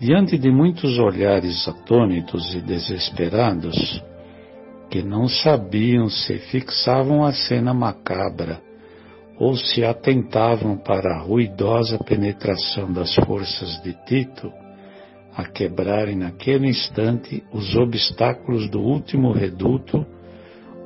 Diante 0.00 0.38
de 0.38 0.50
muitos 0.50 0.98
olhares 0.98 1.68
atônitos 1.68 2.54
e 2.54 2.60
desesperados, 2.60 4.02
que 4.90 5.02
não 5.02 5.28
sabiam 5.28 6.08
se 6.08 6.38
fixavam 6.38 7.24
a 7.24 7.32
cena 7.32 7.74
macabra 7.74 8.60
ou 9.38 9.56
se 9.56 9.84
atentavam 9.84 10.76
para 10.76 11.16
a 11.16 11.20
ruidosa 11.20 11.98
penetração 11.98 12.92
das 12.92 13.14
forças 13.26 13.82
de 13.82 13.92
Tito, 14.04 14.52
a 15.36 15.44
quebrarem 15.44 16.16
naquele 16.16 16.68
instante 16.68 17.42
os 17.52 17.74
obstáculos 17.74 18.70
do 18.70 18.80
último 18.80 19.32
reduto 19.32 20.06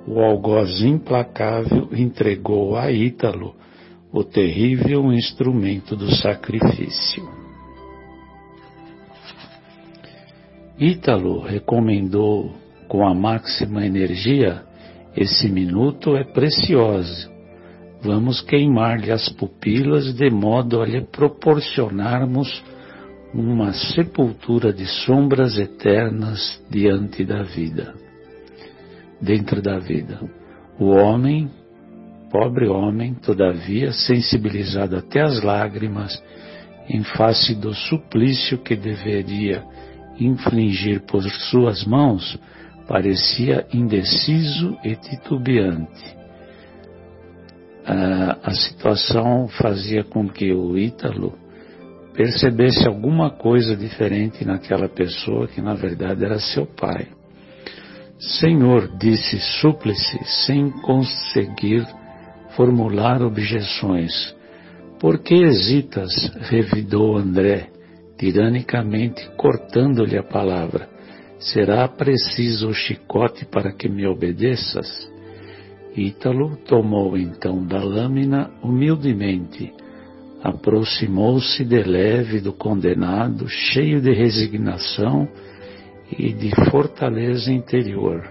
o 0.06 0.20
algoz 0.20 0.80
implacável 0.80 1.90
entregou 1.92 2.76
a 2.76 2.90
Ítalo 2.90 3.54
o 4.10 4.24
terrível 4.24 5.12
instrumento 5.12 5.94
do 5.94 6.10
sacrifício. 6.16 7.28
Ítalo 10.78 11.40
recomendou 11.42 12.54
com 12.88 13.06
a 13.06 13.14
máxima 13.14 13.84
energia: 13.84 14.62
esse 15.14 15.50
minuto 15.50 16.16
é 16.16 16.24
precioso. 16.24 17.37
Vamos 18.02 18.40
queimar-lhe 18.40 19.10
as 19.10 19.28
pupilas 19.28 20.14
de 20.14 20.30
modo 20.30 20.80
a 20.80 20.86
lhe 20.86 21.00
proporcionarmos 21.02 22.62
uma 23.34 23.72
sepultura 23.72 24.72
de 24.72 24.86
sombras 24.86 25.58
eternas 25.58 26.62
diante 26.70 27.24
da 27.24 27.42
vida 27.42 27.94
dentro 29.20 29.60
da 29.60 29.78
vida. 29.78 30.20
O 30.78 30.90
homem, 30.90 31.50
pobre 32.30 32.68
homem, 32.68 33.14
todavia, 33.14 33.92
sensibilizado 33.92 34.96
até 34.96 35.20
as 35.20 35.42
lágrimas, 35.42 36.22
em 36.88 37.02
face 37.02 37.54
do 37.54 37.74
suplício 37.74 38.58
que 38.58 38.74
deveria 38.74 39.62
infligir 40.18 41.00
por 41.00 41.22
suas 41.22 41.84
mãos, 41.84 42.38
parecia 42.86 43.66
indeciso 43.72 44.76
e 44.82 44.96
titubeante. 44.96 46.17
A 47.90 48.52
situação 48.52 49.48
fazia 49.48 50.04
com 50.04 50.28
que 50.28 50.52
o 50.52 50.76
Ítalo 50.76 51.32
percebesse 52.12 52.86
alguma 52.86 53.30
coisa 53.30 53.74
diferente 53.74 54.44
naquela 54.44 54.88
pessoa 54.88 55.48
que 55.48 55.62
na 55.62 55.74
verdade 55.74 56.24
era 56.24 56.38
seu 56.38 56.66
pai. 56.66 57.08
Senhor, 58.18 58.98
disse 58.98 59.38
súplice, 59.60 60.18
sem 60.44 60.70
conseguir 60.70 61.86
formular 62.56 63.22
objeções. 63.22 64.34
Por 64.98 65.20
que 65.20 65.34
hesitas? 65.34 66.10
revidou 66.50 67.16
André, 67.16 67.70
tiranicamente 68.18 69.30
cortando-lhe 69.36 70.18
a 70.18 70.24
palavra. 70.24 70.88
Será 71.38 71.86
preciso 71.86 72.68
o 72.68 72.74
chicote 72.74 73.44
para 73.44 73.72
que 73.72 73.88
me 73.88 74.04
obedeças? 74.06 75.08
Ítalo 75.98 76.56
tomou 76.68 77.16
então 77.18 77.66
da 77.66 77.82
lâmina 77.82 78.50
humildemente, 78.62 79.72
aproximou-se 80.42 81.64
de 81.64 81.82
leve 81.82 82.40
do 82.40 82.52
condenado, 82.52 83.48
cheio 83.48 84.00
de 84.00 84.12
resignação 84.12 85.28
e 86.16 86.32
de 86.32 86.50
fortaleza 86.70 87.52
interior. 87.52 88.22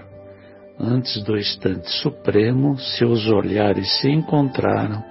Antes 0.79 1.21
do 1.23 1.37
instante 1.37 1.89
supremo, 2.01 2.77
seus 2.77 3.27
olhares 3.27 3.99
se 3.99 4.09
encontraram, 4.09 5.03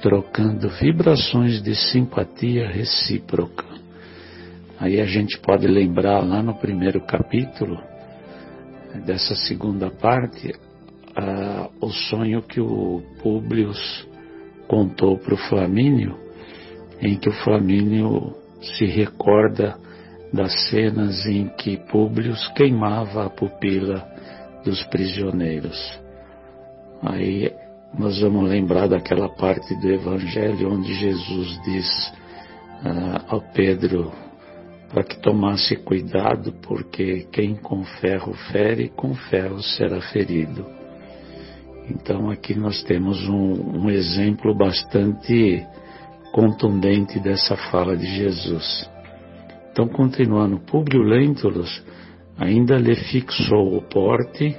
trocando 0.00 0.68
vibrações 0.70 1.62
de 1.62 1.76
simpatia 1.76 2.68
recíproca. 2.68 3.66
Aí 4.80 5.00
a 5.00 5.06
gente 5.06 5.38
pode 5.38 5.68
lembrar 5.68 6.24
lá 6.24 6.42
no 6.42 6.54
primeiro 6.54 7.00
capítulo 7.02 7.78
dessa 9.06 9.36
segunda 9.36 9.90
parte 9.90 10.52
ah, 11.16 11.68
o 11.80 11.90
sonho 11.90 12.42
que 12.42 12.60
o 12.60 13.02
Públio 13.22 13.72
contou 14.66 15.18
para 15.18 15.34
o 15.34 15.48
Flamínio, 15.48 16.16
em 17.00 17.16
que 17.16 17.28
o 17.28 17.32
Flamínio 17.32 18.34
se 18.60 18.86
recorda 18.86 19.76
das 20.32 20.68
cenas 20.70 21.26
em 21.26 21.48
que 21.48 21.76
Públio 21.76 22.34
queimava 22.56 23.26
a 23.26 23.30
pupila 23.30 24.04
dos 24.64 24.82
prisioneiros. 24.84 26.00
Aí 27.02 27.52
nós 27.96 28.20
vamos 28.20 28.48
lembrar 28.48 28.88
daquela 28.88 29.28
parte 29.28 29.74
do 29.80 29.88
Evangelho 29.88 30.72
onde 30.72 30.92
Jesus 30.94 31.60
diz 31.64 32.12
ah, 32.84 33.24
ao 33.28 33.40
Pedro 33.40 34.12
para 34.88 35.04
que 35.04 35.20
tomasse 35.20 35.76
cuidado, 35.76 36.52
porque 36.62 37.26
quem 37.32 37.56
com 37.56 37.84
ferro 37.84 38.32
fere, 38.52 38.88
com 38.88 39.14
ferro 39.14 39.60
será 39.60 40.00
ferido. 40.00 40.83
Então 41.88 42.30
aqui 42.30 42.54
nós 42.54 42.82
temos 42.82 43.28
um, 43.28 43.84
um 43.84 43.90
exemplo 43.90 44.54
bastante 44.54 45.64
contundente 46.32 47.20
dessa 47.20 47.56
fala 47.70 47.96
de 47.96 48.06
Jesus. 48.06 48.90
Então, 49.70 49.88
continuando, 49.88 50.58
Públio 50.60 51.02
Lentulus 51.02 51.82
ainda 52.38 52.76
lhe 52.76 52.94
fixou 52.94 53.76
o 53.76 53.82
porte, 53.82 54.56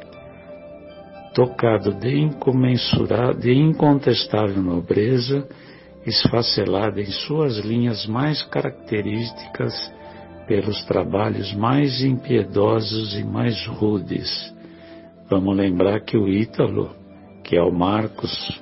tocado 1.33 1.93
de 1.93 2.29
de 3.39 3.53
incontestável 3.53 4.61
nobreza, 4.61 5.47
esfacelada 6.05 7.01
em 7.01 7.11
suas 7.11 7.57
linhas 7.57 8.05
mais 8.05 8.43
características 8.43 9.73
pelos 10.47 10.83
trabalhos 10.85 11.53
mais 11.53 12.03
impiedosos 12.03 13.17
e 13.17 13.23
mais 13.23 13.65
rudes. 13.67 14.53
Vamos 15.29 15.57
lembrar 15.57 16.01
que 16.01 16.15
o 16.15 16.27
Ítalo, 16.27 16.91
que 17.45 17.55
é 17.55 17.61
o 17.61 17.71
Marcos, 17.71 18.59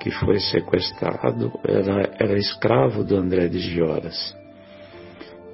que 0.00 0.10
foi 0.12 0.38
sequestrado, 0.38 1.52
era, 1.64 2.14
era 2.18 2.38
escravo 2.38 3.02
do 3.02 3.16
André 3.16 3.48
de 3.48 3.58
Gioras. 3.58 4.34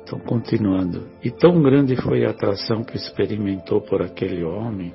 Então, 0.02 0.18
continuando. 0.20 1.08
E 1.24 1.30
tão 1.30 1.62
grande 1.62 1.96
foi 1.96 2.24
a 2.24 2.30
atração 2.30 2.84
que 2.84 2.96
experimentou 2.96 3.80
por 3.80 4.02
aquele 4.02 4.44
homem, 4.44 4.94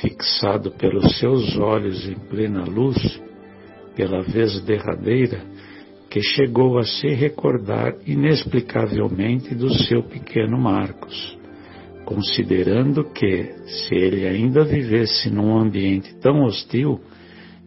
fixado 0.00 0.70
pelos 0.72 1.18
seus 1.18 1.56
olhos 1.58 2.08
em 2.08 2.14
plena 2.14 2.64
luz, 2.64 2.96
pela 3.94 4.22
vez 4.22 4.60
derradeira, 4.62 5.40
que 6.10 6.22
chegou 6.22 6.78
a 6.78 6.84
se 6.84 7.08
recordar 7.08 7.94
inexplicavelmente 8.06 9.54
do 9.54 9.72
seu 9.72 10.02
pequeno 10.02 10.58
Marcos, 10.58 11.38
considerando 12.04 13.04
que, 13.12 13.54
se 13.66 13.94
ele 13.94 14.26
ainda 14.26 14.64
vivesse 14.64 15.30
num 15.30 15.58
ambiente 15.58 16.14
tão 16.20 16.44
hostil, 16.44 17.00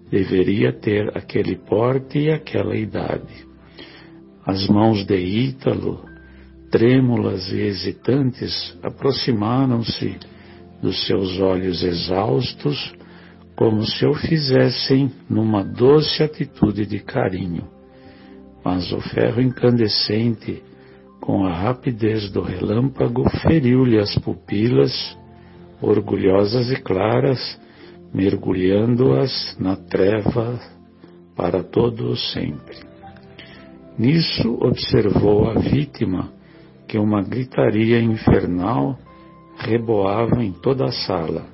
deveria 0.09 0.71
ter 0.71 1.15
aquele 1.17 1.55
porte 1.55 2.19
e 2.19 2.31
aquela 2.31 2.75
idade. 2.75 3.45
As 4.45 4.67
mãos 4.67 5.05
de 5.05 5.17
Ítalo, 5.17 6.05
trêmulas 6.71 7.51
e 7.51 7.59
hesitantes, 7.59 8.77
aproximaram-se 8.81 10.15
dos 10.81 11.05
seus 11.05 11.39
olhos 11.39 11.83
exaustos, 11.83 12.93
como 13.55 13.85
se 13.85 14.05
o 14.05 14.13
fizessem 14.13 15.11
numa 15.29 15.63
doce 15.63 16.23
atitude 16.23 16.85
de 16.85 16.99
carinho 16.99 17.77
mas 18.67 18.91
o 18.91 18.99
ferro 18.99 19.41
incandescente, 19.41 20.61
com 21.19 21.45
a 21.45 21.53
rapidez 21.53 22.31
do 22.31 22.41
relâmpago, 22.41 23.29
feriu-lhe 23.41 23.99
as 23.99 24.15
pupilas, 24.19 25.17
orgulhosas 25.81 26.71
e 26.71 26.75
claras, 26.81 27.59
mergulhando-as 28.13 29.57
na 29.59 29.75
treva 29.75 30.59
para 31.35 31.63
todo 31.63 32.09
o 32.09 32.15
sempre. 32.15 32.77
Nisso 33.97 34.57
observou 34.61 35.49
a 35.49 35.55
vítima 35.55 36.31
que 36.87 36.97
uma 36.97 37.21
gritaria 37.21 37.99
infernal 37.99 38.97
reboava 39.57 40.43
em 40.43 40.51
toda 40.51 40.85
a 40.85 40.91
sala. 40.91 41.45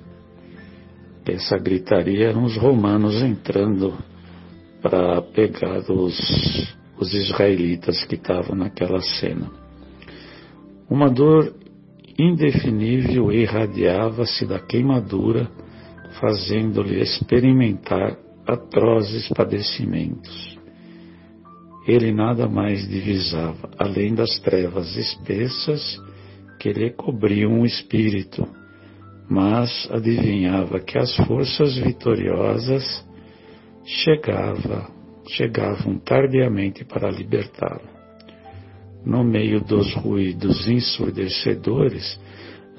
Essa 1.25 1.57
gritaria 1.57 2.27
eram 2.27 2.43
os 2.43 2.57
romanos 2.57 3.21
entrando 3.21 3.93
para 4.81 5.21
pegar 5.21 5.89
os 5.89 6.75
os 7.03 7.13
israelitas 7.13 8.03
que 8.05 8.15
estavam 8.15 8.55
naquela 8.55 9.01
cena. 9.01 9.51
Uma 10.89 11.09
dor 11.09 11.53
indefinível 12.17 13.31
irradiava-se 13.31 14.45
da 14.45 14.59
queimadura, 14.59 15.49
fazendo-lhe 16.19 17.01
experimentar 17.01 18.17
atrozes 18.47 19.27
padecimentos. 19.29 20.57
Ele 21.85 22.13
nada 22.13 22.47
mais 22.47 22.87
divisava, 22.87 23.69
além 23.77 24.15
das 24.15 24.39
trevas 24.39 24.95
espessas 24.95 26.01
que 26.59 26.71
lhe 26.71 26.91
cobriam 26.91 27.59
o 27.59 27.65
espírito, 27.65 28.47
mas 29.29 29.89
adivinhava 29.91 30.79
que 30.79 30.97
as 30.97 31.13
forças 31.27 31.75
vitoriosas 31.77 33.05
chegava 33.83 34.87
chegavam 35.27 35.97
tardiamente 35.99 36.83
para 36.83 37.09
libertá-lo. 37.09 37.93
No 39.05 39.23
meio 39.23 39.61
dos 39.61 39.93
ruídos 39.95 40.67
ensurdecedores, 40.67 42.19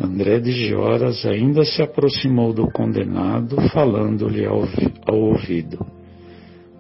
André 0.01 0.41
de 0.41 0.51
Gioras 0.51 1.25
ainda 1.25 1.65
se 1.65 1.81
aproximou 1.81 2.53
do 2.53 2.71
condenado, 2.71 3.57
falando-lhe 3.69 4.45
ao, 4.45 4.65
ao 5.07 5.17
ouvido. 5.17 5.87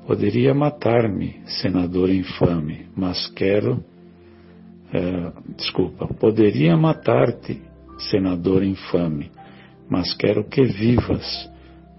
Poderia 0.06 0.52
matar-me, 0.52 1.36
senador 1.46 2.10
infame, 2.10 2.86
mas 2.96 3.26
quero. 3.28 3.84
É, 4.92 5.32
desculpa, 5.56 6.06
poderia 6.06 6.76
matar-te, 6.76 7.60
senador 8.10 8.62
infame, 8.62 9.30
mas 9.88 10.12
quero 10.14 10.44
que 10.44 10.62
vivas. 10.62 11.50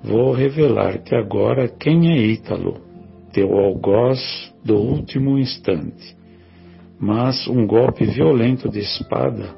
Vou 0.04 0.34
revelar-te 0.34 1.16
agora 1.16 1.68
quem 1.68 2.12
é 2.12 2.18
Ítalo, 2.18 2.85
teu 3.36 3.54
algoz 3.54 4.18
do 4.64 4.78
último 4.78 5.38
instante. 5.38 6.16
Mas 6.98 7.46
um 7.50 7.68
golpe 7.68 8.06
violento 8.06 8.70
de 8.70 8.80
espada, 8.80 9.54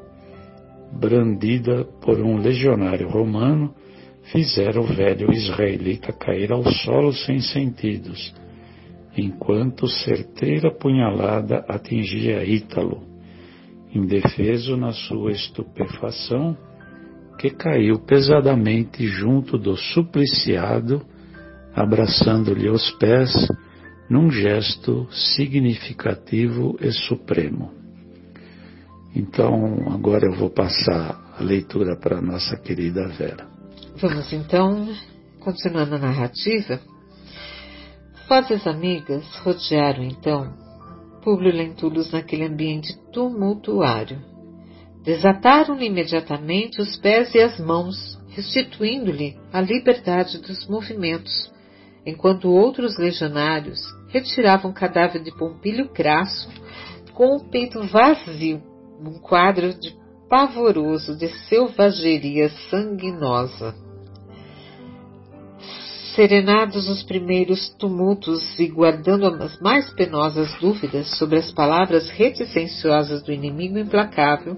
brandida 0.92 1.86
por 2.02 2.20
um 2.20 2.38
legionário 2.38 3.08
romano, 3.08 3.76
fizera 4.32 4.82
o 4.82 4.84
velho 4.84 5.32
israelita 5.32 6.12
cair 6.12 6.52
ao 6.52 6.64
solo 6.64 7.14
sem 7.14 7.40
sentidos, 7.40 8.34
enquanto 9.16 9.88
certeira 9.88 10.72
punhalada 10.72 11.64
atingia 11.68 12.44
Ítalo, 12.44 13.04
indefeso 13.94 14.76
na 14.76 14.92
sua 14.92 15.32
estupefação, 15.32 16.58
que 17.38 17.52
caiu 17.52 18.00
pesadamente 18.00 19.06
junto 19.06 19.56
do 19.56 19.78
supliciado, 19.78 21.06
abraçando-lhe 21.76 22.70
os 22.70 22.90
pés 22.98 23.48
num 24.10 24.32
gesto 24.32 25.08
significativo 25.12 26.78
e 26.82 26.92
supremo. 26.92 27.72
Então, 29.16 29.92
agora 29.92 30.28
eu 30.28 30.36
vou 30.38 30.50
passar 30.50 31.34
a 31.38 31.44
leitura 31.44 31.98
para 31.98 32.20
a 32.20 32.22
nossa 32.22 32.56
querida 32.58 33.08
Vera. 33.10 33.48
Vamos 34.00 34.32
então, 34.32 34.88
continuando 35.40 35.96
a 35.96 36.00
narrativa. 36.00 36.80
Fortes 38.28 38.68
amigas 38.68 39.26
rodearam 39.38 40.04
então 40.04 40.54
Públio 41.24 41.52
Lentulus 41.52 42.12
naquele 42.12 42.46
ambiente 42.46 42.96
tumultuário. 43.12 44.22
Desataram-lhe 45.04 45.88
imediatamente 45.88 46.80
os 46.80 46.98
pés 46.98 47.34
e 47.34 47.40
as 47.40 47.60
mãos, 47.60 48.18
restituindo-lhe 48.30 49.38
a 49.52 49.60
liberdade 49.60 50.38
dos 50.40 50.68
movimentos, 50.68 51.52
enquanto 52.06 52.50
outros 52.50 52.98
legionários 52.98 53.80
retiravam 54.10 54.72
o 54.72 54.74
cadáver 54.74 55.22
de 55.22 55.32
Pompílio 55.32 55.90
Crasso 55.90 56.50
com 57.14 57.36
o 57.36 57.50
peito 57.50 57.82
vazio, 57.88 58.62
num 59.00 59.20
quadro 59.20 59.74
de 59.74 59.96
pavoroso 60.30 61.18
de 61.18 61.28
selvageria 61.48 62.50
sanguinosa. 62.70 63.76
Serenados 66.16 66.90
os 66.90 67.04
primeiros 67.04 67.70
tumultos 67.78 68.60
e 68.60 68.68
guardando 68.68 69.28
as 69.44 69.60
mais 69.62 69.94
penosas 69.94 70.52
dúvidas 70.60 71.18
sobre 71.18 71.38
as 71.38 71.52
palavras 71.52 72.10
reticenciosas 72.10 73.22
do 73.24 73.32
inimigo 73.32 73.78
implacável, 73.78 74.58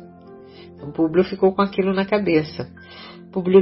Públio 0.99 1.23
ficou 1.23 1.53
com 1.53 1.61
aquilo 1.61 1.93
na 1.93 2.05
cabeça. 2.05 2.69
Publio 3.31 3.61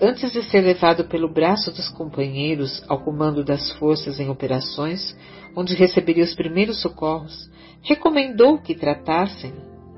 antes 0.00 0.32
de 0.32 0.42
ser 0.50 0.60
levado 0.60 1.04
pelo 1.04 1.32
braço 1.32 1.70
dos 1.70 1.88
companheiros 1.88 2.82
ao 2.88 3.00
comando 3.04 3.44
das 3.44 3.70
forças 3.74 4.18
em 4.18 4.28
operações, 4.28 5.16
onde 5.56 5.76
receberia 5.76 6.24
os 6.24 6.34
primeiros 6.34 6.80
socorros, 6.82 7.48
recomendou 7.80 8.58
que 8.58 8.74
tratassem 8.74 9.52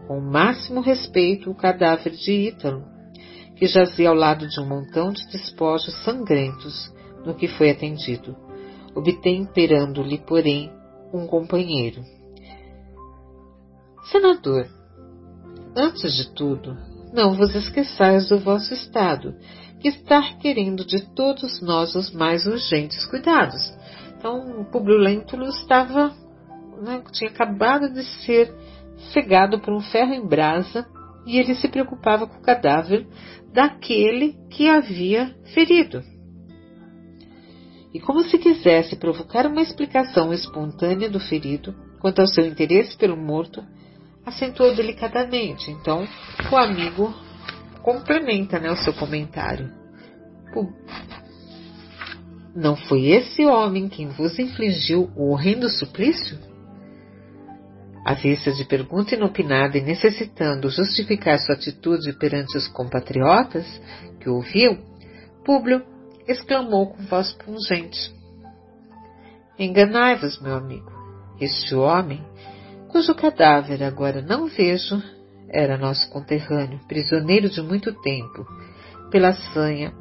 com 0.07 0.19
o 0.19 0.23
máximo 0.23 0.81
respeito 0.83 1.51
o 1.51 1.55
cadáver 1.55 2.13
de 2.13 2.49
Ítalo, 2.49 2.85
que 3.57 3.67
jazia 3.67 4.11
ao 4.11 4.15
lado 4.15 4.47
de 4.47 4.61
um 4.61 4.67
montão 4.67 5.13
de 5.13 5.27
despojos 5.29 5.95
sangrentos 6.05 6.93
no 7.25 7.35
que 7.35 7.49
foi 7.49 7.71
atendido, 7.71 8.37
obtemperando-lhe, 8.95 10.19
porém, 10.19 10.71
um 11.13 11.27
companheiro. 11.27 12.03
Senador, 14.11 14.67
antes 15.75 16.15
de 16.15 16.35
tudo, 16.35 16.77
não 17.13 17.35
vos 17.35 17.55
esqueçais 17.55 18.29
do 18.29 18.39
vosso 18.39 18.73
estado, 18.73 19.35
que 19.81 19.89
está 19.89 20.21
requerendo 20.21 20.85
de 20.85 21.13
todos 21.15 21.61
nós 21.61 21.95
os 21.95 22.13
mais 22.13 22.47
urgentes 22.47 23.05
cuidados. 23.07 23.73
Então, 24.17 24.61
o 24.61 24.65
Publio 24.67 24.99
Lentulus 24.99 25.57
estava, 25.59 26.15
né, 26.83 27.03
tinha 27.13 27.31
acabado 27.31 27.93
de 27.93 28.05
ser 28.25 28.55
cegado 29.13 29.61
por 29.61 29.73
um 29.73 29.81
ferro 29.81 30.13
em 30.13 30.27
brasa 30.27 30.87
e 31.27 31.39
ele 31.39 31.55
se 31.55 31.69
preocupava 31.69 32.27
com 32.27 32.39
o 32.39 32.43
cadáver 32.43 33.07
daquele 33.53 34.37
que 34.51 34.69
havia 34.69 35.35
ferido. 35.55 36.03
E 37.93 37.99
como 37.99 38.23
se 38.23 38.39
quisesse 38.39 38.97
provocar 38.97 39.47
uma 39.47 39.63
explicação 39.63 40.33
espontânea 40.33 41.11
do 41.11 41.19
ferido 41.19 41.75
quanto 41.99 42.21
ao 42.21 42.27
seu 42.27 42.47
interesse 42.47 42.97
pelo 42.97 43.17
morto, 43.17 43.65
acentuou 44.25 44.75
delicadamente. 44.75 45.71
Então, 45.71 46.07
o 46.51 46.57
amigo 46.57 47.15
complementa 47.83 48.59
né, 48.59 48.71
o 48.71 48.77
seu 48.77 48.93
comentário. 48.93 49.71
Não 52.55 52.77
foi 52.77 53.07
esse 53.07 53.45
homem 53.47 53.89
quem 53.89 54.09
vos 54.09 54.39
infligiu 54.39 55.11
o 55.17 55.31
horrendo 55.31 55.69
suplício? 55.69 56.39
À 58.05 58.15
vista 58.15 58.51
de 58.51 58.65
pergunta 58.65 59.15
inopinada 59.15 59.79
e 59.79 59.83
necessitando 59.83 60.69
justificar 60.71 61.39
sua 61.39 61.55
atitude 61.55 62.13
perante 62.15 62.57
os 62.57 62.67
compatriotas 62.67 63.67
que 64.21 64.29
o 64.29 64.43
Públio 65.45 65.85
exclamou 66.27 66.89
com 66.89 67.03
voz 67.05 67.33
pungente: 67.33 68.13
Enganai-vos, 69.59 70.41
meu 70.41 70.55
amigo. 70.55 70.91
Este 71.41 71.75
homem, 71.75 72.25
cujo 72.91 73.15
cadáver 73.15 73.83
agora 73.83 74.21
não 74.21 74.47
vejo, 74.47 75.03
era 75.49 75.79
nosso 75.79 76.09
conterrâneo, 76.11 76.81
prisioneiro 76.87 77.49
de 77.49 77.63
muito 77.63 77.93
tempo, 78.03 78.47
pela 79.11 79.33
sanha 79.33 79.93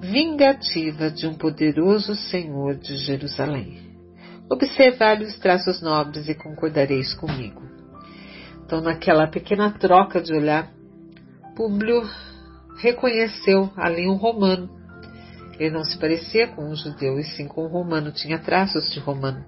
vingativa 0.00 1.10
de 1.10 1.26
um 1.26 1.34
poderoso 1.34 2.14
senhor 2.14 2.76
de 2.76 2.96
Jerusalém. 2.98 3.78
Observai 4.50 5.22
os 5.22 5.38
traços 5.38 5.80
nobres 5.80 6.28
e 6.28 6.34
concordareis 6.34 7.14
comigo. 7.14 7.62
Então, 8.64 8.80
naquela 8.80 9.26
pequena 9.26 9.70
troca 9.70 10.20
de 10.20 10.32
olhar, 10.32 10.70
Públio 11.56 12.02
reconheceu 12.78 13.70
ali 13.76 14.06
um 14.06 14.16
romano 14.16 14.84
ele 15.58 15.70
não 15.70 15.84
se 15.84 15.98
parecia 15.98 16.48
com 16.48 16.68
um 16.68 16.74
judeu, 16.74 17.18
e 17.18 17.24
sim 17.24 17.46
com 17.46 17.64
um 17.64 17.68
romano, 17.68 18.10
tinha 18.10 18.38
traços 18.38 18.90
de 18.92 18.98
romano. 18.98 19.44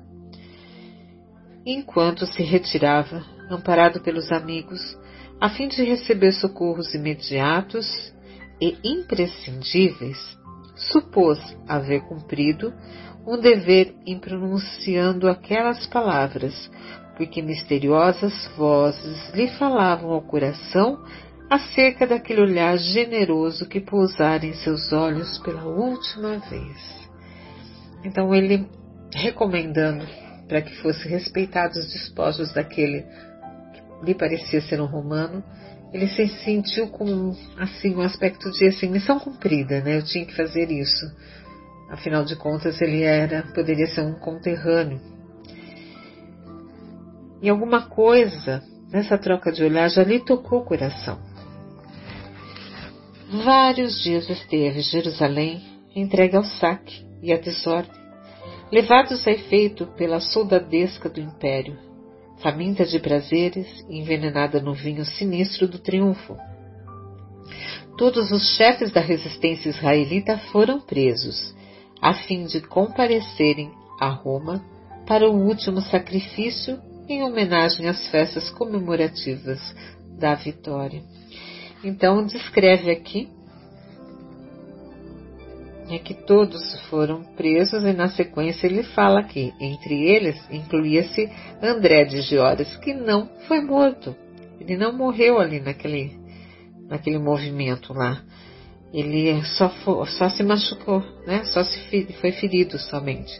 Enquanto 1.69 2.27
se 2.27 2.45
retirava, 2.45 3.25
amparado 3.51 4.01
pelos 4.01 4.31
amigos, 4.31 4.97
a 5.41 5.49
fim 5.49 5.67
de 5.67 5.83
receber 5.83 6.31
socorros 6.31 6.95
imediatos 6.95 7.85
e 8.61 8.79
imprescindíveis, 8.85 10.17
supôs 10.77 11.41
haver 11.67 12.03
cumprido 12.03 12.73
um 13.27 13.37
dever 13.37 13.97
em 14.07 14.17
pronunciando 14.17 15.29
aquelas 15.29 15.85
palavras, 15.89 16.71
porque 17.17 17.43
misteriosas 17.43 18.49
vozes 18.57 19.35
lhe 19.35 19.49
falavam 19.59 20.13
ao 20.13 20.23
coração 20.23 21.03
acerca 21.51 22.07
daquele 22.07 22.43
olhar 22.43 22.79
generoso 22.79 23.67
que 23.67 23.81
pousara 23.81 24.47
em 24.47 24.55
seus 24.55 24.93
olhos 24.93 25.37
pela 25.39 25.65
última 25.65 26.39
vez. 26.39 27.09
Então 28.05 28.33
ele 28.33 28.69
recomendando 29.13 30.07
para 30.49 30.63
que 30.63 30.75
fosse 30.77 31.09
respeitados 31.09 31.77
os 31.77 31.93
despojos 31.93 32.53
daquele 32.53 33.03
que 33.03 34.05
lhe 34.05 34.15
parecia 34.15 34.61
ser 34.61 34.81
um 34.81 34.87
romano, 34.87 35.43
ele 35.93 36.09
se 36.09 36.29
sentiu 36.45 36.89
com 36.89 37.35
assim 37.57 37.95
um 37.95 38.01
aspecto 38.01 38.51
de 38.51 38.67
assim 38.67 38.91
missão 38.91 39.19
cumprida, 39.19 39.81
né? 39.81 39.99
Eu 39.99 40.05
tinha 40.05 40.25
que 40.25 40.35
fazer 40.35 40.71
isso. 40.71 41.07
Afinal 41.91 42.25
de 42.25 42.37
contas, 42.37 42.81
ele 42.81 43.03
era 43.03 43.43
poderia 43.55 43.87
ser 43.87 44.03
um 44.03 44.15
conterrâneo. 44.15 45.01
E 47.41 47.49
alguma 47.49 47.89
coisa 47.89 48.63
nessa 48.91 49.17
troca 49.17 49.53
de 49.53 49.63
olhar 49.63 49.89
já 49.89 50.03
lhe 50.03 50.21
tocou 50.21 50.61
o 50.61 50.65
coração. 50.65 51.19
Vários 53.45 54.03
dias 54.03 54.29
esteve 54.29 54.81
Jerusalém 54.81 55.63
entregue 55.95 56.37
ao 56.37 56.45
saque 56.45 57.07
e 57.23 57.33
à 57.33 57.39
desordem, 57.39 57.91
levados 58.71 59.27
a 59.27 59.31
efeito 59.31 59.87
pela 59.97 60.21
soldadesca 60.21 61.09
do 61.09 61.21
império, 61.21 61.79
faminta 62.39 62.85
de 62.85 62.99
prazeres 62.99 63.67
e 63.89 63.99
envenenada 63.99 64.61
no 64.61 64.75
vinho 64.75 65.05
sinistro 65.05 65.69
do 65.69 65.79
triunfo. 65.79 66.37
Todos 67.97 68.31
os 68.31 68.57
chefes 68.57 68.93
da 68.93 69.01
resistência 69.01 69.71
israelita 69.71 70.39
foram 70.53 70.81
presos, 70.81 71.55
a 72.01 72.13
fim 72.13 72.45
de 72.45 72.61
comparecerem 72.61 73.71
a 73.99 74.09
Roma 74.09 74.63
para 75.07 75.29
o 75.29 75.35
último 75.35 75.81
sacrifício 75.81 76.79
em 77.09 77.23
homenagem 77.23 77.89
às 77.89 78.07
festas 78.09 78.51
comemorativas 78.51 79.61
da 80.19 80.35
vitória. 80.35 81.03
Então, 81.83 82.27
descreve 82.27 82.91
aqui 82.91 83.29
é 85.89 85.99
que 85.99 86.15
todos 86.15 86.81
foram 86.91 87.23
presos 87.37 87.85
e 87.85 87.93
na 87.93 88.09
sequência 88.09 88.67
ele 88.67 88.83
fala 88.83 89.23
que 89.23 89.53
entre 89.61 90.09
eles 90.09 90.37
incluía-se 90.51 91.31
André 91.63 92.05
de 92.05 92.23
Giores, 92.23 92.77
que 92.79 92.93
não 92.93 93.29
foi 93.47 93.61
morto. 93.61 94.15
Ele 94.61 94.77
não 94.77 94.93
morreu 94.93 95.39
ali 95.39 95.61
naquele, 95.61 96.19
naquele 96.89 97.19
movimento 97.19 97.93
lá. 97.93 98.21
Ele 98.93 99.43
só, 99.45 99.69
foi, 99.69 100.07
só 100.07 100.29
se 100.29 100.43
machucou, 100.43 101.03
né? 101.27 101.45
só 101.45 101.63
se 101.63 101.79
foi 102.21 102.33
ferido 102.33 102.79
somente. 102.79 103.33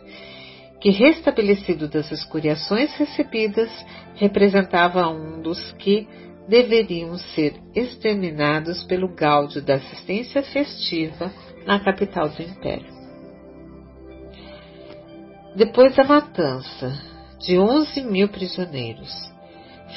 Que 0.81 0.91
restabelecido 0.91 1.89
das 1.89 2.13
escoriações 2.13 2.95
recebidas, 2.95 3.71
representava 4.15 5.09
um 5.09 5.41
dos 5.41 5.73
que 5.73 6.07
deveriam 6.49 7.19
ser 7.19 7.55
exterminados 7.75 8.85
pelo 8.85 9.09
gáudio 9.09 9.63
da 9.63 9.75
assistência 9.75 10.43
festiva 10.45 11.33
na 11.67 11.81
capital 11.81 12.29
do 12.29 12.43
império. 12.43 12.95
Depois 15.55 15.95
da 15.97 16.05
matança 16.05 16.93
de 17.41 17.59
11 17.59 18.03
mil 18.03 18.29
prisioneiros, 18.29 19.13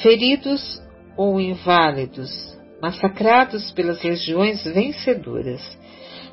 feridos 0.02 0.82
ou 1.16 1.40
inválidos, 1.40 2.30
massacrados 2.80 3.70
pelas 3.72 4.02
legiões 4.02 4.64
vencedoras, 4.64 5.78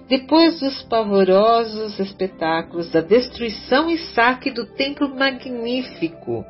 depois 0.08 0.60
dos 0.62 0.82
pavorosos 0.84 2.00
espetáculos 2.00 2.90
da 2.92 3.02
destruição 3.02 3.90
e 3.90 3.98
saque 3.98 4.50
do 4.50 4.66
templo 4.66 5.14
magnífico 5.14 6.46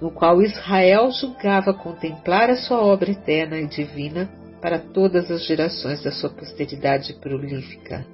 no 0.00 0.10
qual 0.10 0.40
Israel 0.42 1.10
julgava 1.10 1.74
contemplar 1.74 2.50
a 2.50 2.56
sua 2.56 2.80
obra 2.80 3.10
eterna 3.10 3.58
e 3.58 3.66
divina 3.66 4.28
para 4.60 4.78
todas 4.78 5.30
as 5.30 5.44
gerações 5.44 6.02
da 6.02 6.12
sua 6.12 6.30
posteridade 6.30 7.14
prolífica. 7.14 8.04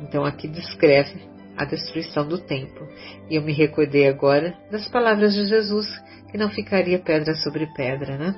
Então 0.00 0.24
aqui 0.24 0.48
descreve 0.48 1.20
a 1.56 1.64
destruição 1.64 2.26
do 2.26 2.38
templo. 2.38 2.88
E 3.28 3.36
eu 3.36 3.42
me 3.42 3.52
recordei 3.52 4.06
agora 4.06 4.56
das 4.70 4.88
palavras 4.88 5.34
de 5.34 5.46
Jesus, 5.46 5.86
que 6.30 6.38
não 6.38 6.50
ficaria 6.50 6.98
pedra 6.98 7.34
sobre 7.34 7.66
pedra, 7.74 8.16
né? 8.16 8.34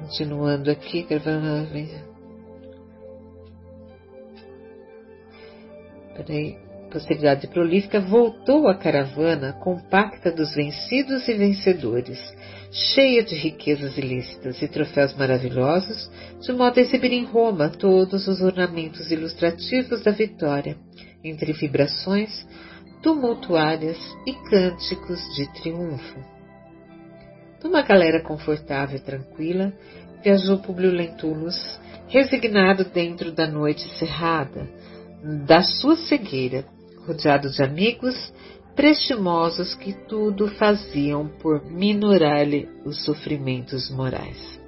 Continuando 0.00 0.70
aqui, 0.70 1.02
gravando. 1.02 1.68
Peraí. 6.16 6.70
Posteridade 6.90 7.46
prolífica 7.46 8.00
voltou 8.00 8.66
a 8.66 8.74
caravana 8.74 9.52
compacta 9.52 10.32
dos 10.32 10.52
vencidos 10.56 11.28
e 11.28 11.34
vencedores, 11.34 12.18
cheia 12.70 13.22
de 13.22 13.34
riquezas 13.34 13.98
ilícitas 13.98 14.62
e 14.62 14.68
troféus 14.68 15.14
maravilhosos, 15.14 16.10
de 16.40 16.52
modo 16.52 16.78
a 16.78 16.82
exibir 16.82 17.12
em 17.12 17.24
Roma 17.24 17.68
todos 17.68 18.28
os 18.28 18.40
ornamentos 18.40 19.10
ilustrativos 19.10 20.02
da 20.02 20.12
vitória, 20.12 20.76
entre 21.24 21.52
vibrações 21.52 22.46
tumultuárias 23.02 23.98
e 24.26 24.34
cânticos 24.48 25.20
de 25.34 25.52
triunfo. 25.54 26.18
Numa 27.62 27.82
galera 27.82 28.22
confortável 28.22 28.96
e 28.96 29.00
tranquila, 29.00 29.72
viajou 30.22 30.58
Publio 30.58 30.90
Lentulus, 30.90 31.80
resignado 32.08 32.84
dentro 32.84 33.32
da 33.32 33.46
noite 33.46 33.82
cerrada, 33.98 34.68
da 35.46 35.62
sua 35.62 35.96
cegueira, 35.96 36.64
rodeado 37.06 37.50
de 37.50 37.62
amigos 37.62 38.32
prestimosos 38.74 39.74
que 39.74 39.92
tudo 39.92 40.48
faziam 40.48 41.28
por 41.28 41.64
minorar-lhe 41.64 42.68
os 42.84 43.04
sofrimentos 43.04 43.90
morais. 43.90 44.60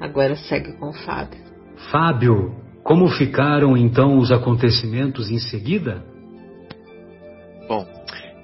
Agora 0.00 0.36
segue 0.36 0.72
com 0.74 0.92
Fábio. 0.92 1.42
Fábio, 1.90 2.54
como 2.82 3.08
ficaram 3.08 3.76
então 3.76 4.18
os 4.18 4.30
acontecimentos 4.30 5.30
em 5.30 5.38
seguida? 5.38 6.04
Bom, 7.68 7.86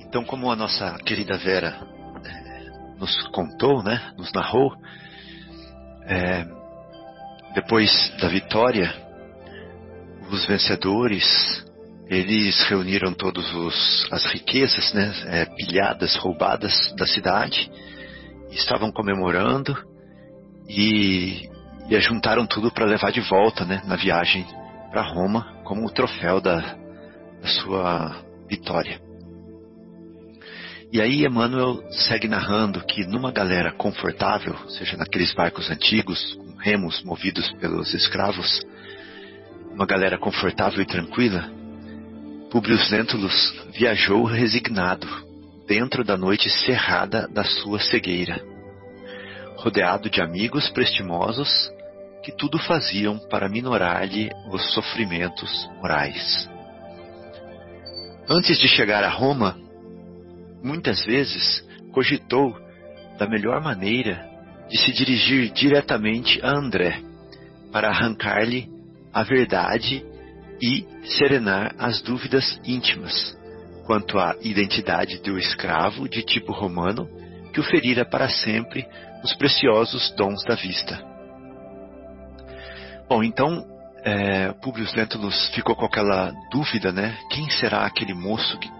então 0.01 0.25
como 0.25 0.51
a 0.51 0.57
nossa 0.57 0.97
querida 1.05 1.37
Vera 1.37 1.87
é, 2.25 2.99
nos 2.99 3.29
contou, 3.29 3.83
né, 3.83 4.12
nos 4.16 4.33
narrou, 4.33 4.73
é, 6.07 6.47
depois 7.55 7.90
da 8.21 8.29
vitória, 8.29 8.95
os 10.31 10.47
vencedores 10.47 11.66
eles 12.11 12.61
reuniram 12.68 13.14
todas 13.14 13.46
as 14.11 14.27
riquezas, 14.33 14.92
né, 14.92 15.14
é, 15.27 15.44
pilhadas, 15.44 16.16
roubadas 16.16 16.92
da 16.96 17.07
cidade, 17.07 17.70
estavam 18.51 18.90
comemorando 18.90 19.77
e, 20.68 21.49
e 21.88 22.01
juntaram 22.01 22.44
tudo 22.46 22.73
para 22.73 22.85
levar 22.85 23.12
de 23.12 23.20
volta, 23.20 23.64
né, 23.64 23.81
na 23.87 23.94
viagem 23.94 24.44
para 24.90 25.03
Roma, 25.03 25.62
como 25.62 25.87
o 25.87 25.90
troféu 25.90 26.40
da, 26.40 26.57
da 27.40 27.49
sua 27.62 28.25
vitória. 28.49 29.01
E 30.92 31.01
aí 31.01 31.25
Emmanuel 31.25 31.81
segue 31.92 32.27
narrando 32.27 32.85
que 32.85 33.07
numa 33.07 33.31
galera 33.31 33.70
confortável, 33.70 34.57
seja 34.70 34.96
naqueles 34.96 35.33
barcos 35.33 35.70
antigos, 35.70 36.35
com 36.35 36.57
remos 36.57 37.05
movidos 37.05 37.53
pelos 37.61 37.94
escravos, 37.94 38.61
uma 39.73 39.87
galera 39.87 40.18
confortável 40.18 40.83
e 40.83 40.85
tranquila, 40.85 41.60
Publio 42.51 42.77
Lentulus 42.91 43.55
viajou 43.73 44.25
resignado 44.25 45.07
dentro 45.69 46.03
da 46.03 46.17
noite 46.17 46.51
cerrada 46.51 47.29
da 47.29 47.45
sua 47.45 47.79
cegueira, 47.79 48.43
rodeado 49.57 50.11
de 50.11 50.21
amigos 50.21 50.69
prestimosos 50.71 51.71
que 52.25 52.33
tudo 52.33 52.59
faziam 52.59 53.21
para 53.31 53.49
minorar-lhe 53.49 54.31
os 54.51 54.75
sofrimentos 54.75 55.71
morais. 55.81 56.51
Antes 58.29 58.59
de 58.59 58.67
chegar 58.67 59.05
a 59.05 59.09
Roma, 59.09 59.57
muitas 60.61 61.05
vezes 61.05 61.65
cogitou 61.93 62.59
da 63.17 63.29
melhor 63.29 63.63
maneira 63.63 64.29
de 64.69 64.77
se 64.77 64.93
dirigir 64.93 65.53
diretamente 65.53 66.45
a 66.45 66.51
André 66.51 67.01
para 67.71 67.91
arrancar-lhe 67.91 68.69
a 69.13 69.23
verdade 69.23 70.05
e 70.61 70.87
serenar 71.05 71.75
as 71.79 72.03
dúvidas 72.03 72.61
íntimas 72.64 73.37
quanto 73.87 74.18
à 74.18 74.37
identidade 74.42 75.18
do 75.18 75.38
escravo 75.38 76.09
de 76.09 76.23
tipo 76.23 76.53
romano 76.53 77.09
que 77.53 77.61
o 77.61 77.64
ferira 77.64 78.05
para 78.05 78.29
sempre 78.29 78.87
os 79.25 79.35
preciosos 79.35 80.11
dons 80.16 80.44
da 80.44 80.55
vista. 80.55 81.03
Bom, 83.09 83.25
então 83.25 83.66
é, 84.05 84.53
Publio 84.53 84.87
Lentulus 84.94 85.49
ficou 85.55 85.75
com 85.75 85.85
aquela 85.85 86.33
dúvida, 86.51 86.92
né? 86.92 87.18
Quem 87.31 87.51
será 87.51 87.85
aquele 87.85 88.14
moço 88.14 88.59
que, 88.59 88.70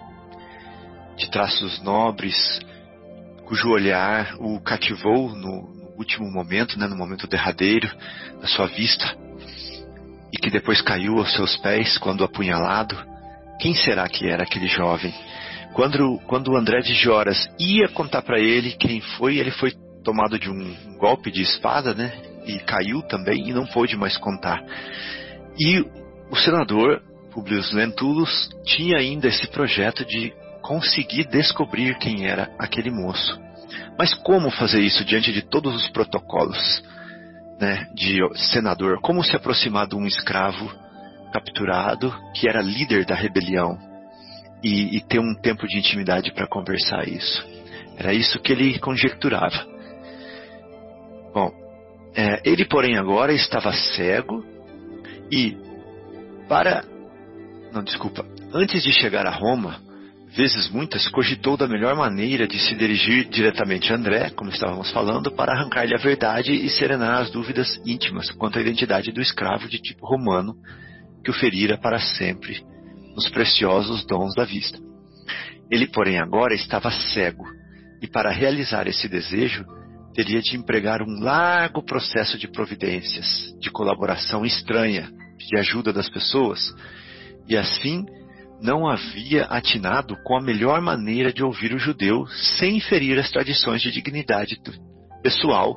de 1.16 1.31
traços 1.31 1.83
nobres, 1.83 2.61
cujo 3.45 3.71
olhar 3.71 4.37
o 4.38 4.61
cativou 4.61 5.35
no 5.35 5.95
último 5.99 6.31
momento, 6.31 6.79
né, 6.79 6.87
no 6.87 6.97
momento 6.97 7.27
derradeiro 7.27 7.90
da 8.40 8.47
sua 8.47 8.66
vista? 8.66 9.16
E 10.33 10.37
que 10.37 10.51
depois 10.51 10.81
caiu 10.81 11.19
aos 11.19 11.33
seus 11.35 11.57
pés 11.57 11.99
quando 11.99 12.25
apunhalado, 12.25 12.97
quem 13.61 13.75
será 13.75 14.09
que 14.09 14.29
era 14.29 14.43
aquele 14.43 14.69
jovem? 14.69 15.12
Quando, 15.73 16.19
quando 16.27 16.57
André 16.57 16.81
de 16.81 16.95
Joras 16.95 17.49
ia 17.59 17.88
contar 17.88 18.23
para 18.23 18.38
ele 18.40 18.73
quem 18.73 19.01
foi, 19.01 19.38
ele 19.38 19.51
foi 19.51 19.73
tomado 20.03 20.38
de 20.38 20.51
um 20.51 20.97
golpe 20.99 21.31
de 21.31 21.43
espada, 21.43 21.95
né? 21.95 22.12
E 22.47 22.59
caiu 22.61 23.03
também 23.03 23.49
e 23.49 23.53
não 23.53 23.66
pôde 23.66 23.97
mais 23.97 24.16
contar. 24.16 24.61
E 25.59 25.85
o 26.31 26.37
senador 26.37 27.03
Publio 27.31 27.62
Lentulus 27.73 28.51
tinha 28.64 28.99
ainda 28.99 29.29
esse 29.29 29.47
projeto 29.49 30.05
de 30.05 30.33
conseguir 30.62 31.29
descobrir 31.29 31.97
quem 31.99 32.27
era 32.27 32.51
aquele 32.59 32.90
moço. 32.90 33.40
Mas 33.99 34.14
como 34.14 34.51
fazer 34.51 34.81
isso 34.81 35.05
diante 35.05 35.33
de 35.33 35.43
todos 35.43 35.75
os 35.75 35.88
protocolos? 35.90 36.83
Né, 37.61 37.87
de 37.94 38.18
senador, 38.35 39.01
como 39.01 39.23
se 39.23 39.37
aproximar 39.37 39.87
de 39.87 39.94
um 39.94 40.07
escravo 40.07 40.73
capturado 41.33 42.12
que 42.35 42.49
era 42.49 42.62
líder 42.62 43.05
da 43.05 43.14
rebelião 43.14 43.79
e, 44.62 44.96
e 44.96 45.01
ter 45.03 45.20
um 45.20 45.35
tempo 45.35 45.66
de 45.66 45.79
intimidade 45.79 46.33
para 46.33 46.49
conversar 46.49 47.07
isso. 47.07 47.46
Era 47.96 48.14
isso 48.14 48.40
que 48.40 48.53
ele 48.53 48.79
conjecturava. 48.79 49.66
Bom, 51.35 51.53
é, 52.14 52.40
ele, 52.44 52.64
porém, 52.64 52.96
agora 52.96 53.33
estava 53.33 53.73
cego 53.73 54.44
e, 55.31 55.57
para. 56.49 56.83
Não, 57.73 57.85
desculpa. 57.85 58.25
Antes 58.53 58.83
de 58.83 58.92
chegar 58.92 59.27
a 59.27 59.31
Roma, 59.31 59.81
vezes 60.37 60.71
muitas, 60.71 61.09
cogitou 61.09 61.57
da 61.57 61.66
melhor 61.66 61.97
maneira 61.97 62.47
de 62.47 62.59
se 62.59 62.75
dirigir 62.75 63.29
diretamente 63.29 63.93
a 63.93 63.97
André, 63.97 64.31
como 64.31 64.51
estávamos 64.51 64.90
falando, 64.93 65.33
para 65.33 65.53
arrancar-lhe 65.53 65.95
a 65.95 65.99
verdade 65.99 66.53
e 66.53 66.69
serenar 66.71 67.21
as 67.21 67.31
dúvidas 67.31 67.81
íntimas 67.85 68.31
quanto 68.33 68.59
à 68.59 68.61
identidade 68.62 69.12
do 69.12 69.21
escravo 69.21 69.69
de 69.69 69.79
tipo 69.79 70.07
romano 70.07 70.55
que 71.25 71.31
o 71.31 71.35
ferira 71.35 71.77
para 71.77 71.99
sempre 71.99 72.64
nos 73.14 73.29
preciosos 73.29 74.07
dons 74.07 74.35
da 74.35 74.45
vista. 74.45 74.79
Ele, 75.71 75.87
porém, 75.87 76.19
agora 76.19 76.55
estava 76.55 76.90
cego, 76.90 77.45
e 78.01 78.07
para 78.07 78.31
realizar 78.31 78.87
esse 78.87 79.09
desejo, 79.09 79.64
teria 80.14 80.40
de 80.40 80.57
empregar 80.57 81.03
um 81.03 81.21
largo 81.21 81.85
processo 81.85 82.38
de 82.38 82.49
providências, 82.49 83.55
de 83.61 83.71
colaboração 83.71 84.45
estranha, 84.45 85.11
de 85.38 85.59
ajuda 85.59 85.93
das 85.93 86.09
pessoas, 86.09 86.75
e 87.49 87.57
assim 87.57 88.05
não 88.61 88.87
havia 88.88 89.44
atinado 89.44 90.16
com 90.23 90.37
a 90.37 90.40
melhor 90.40 90.81
maneira 90.81 91.33
de 91.33 91.42
ouvir 91.42 91.73
o 91.73 91.79
judeu 91.79 92.27
sem 92.59 92.81
ferir 92.81 93.18
as 93.18 93.31
tradições 93.31 93.81
de 93.81 93.90
dignidade 93.90 94.61
pessoal 95.23 95.75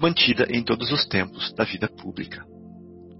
mantida 0.00 0.46
em 0.50 0.62
todos 0.62 0.90
os 0.90 1.06
tempos 1.06 1.52
da 1.54 1.64
vida 1.64 1.88
pública. 1.88 2.44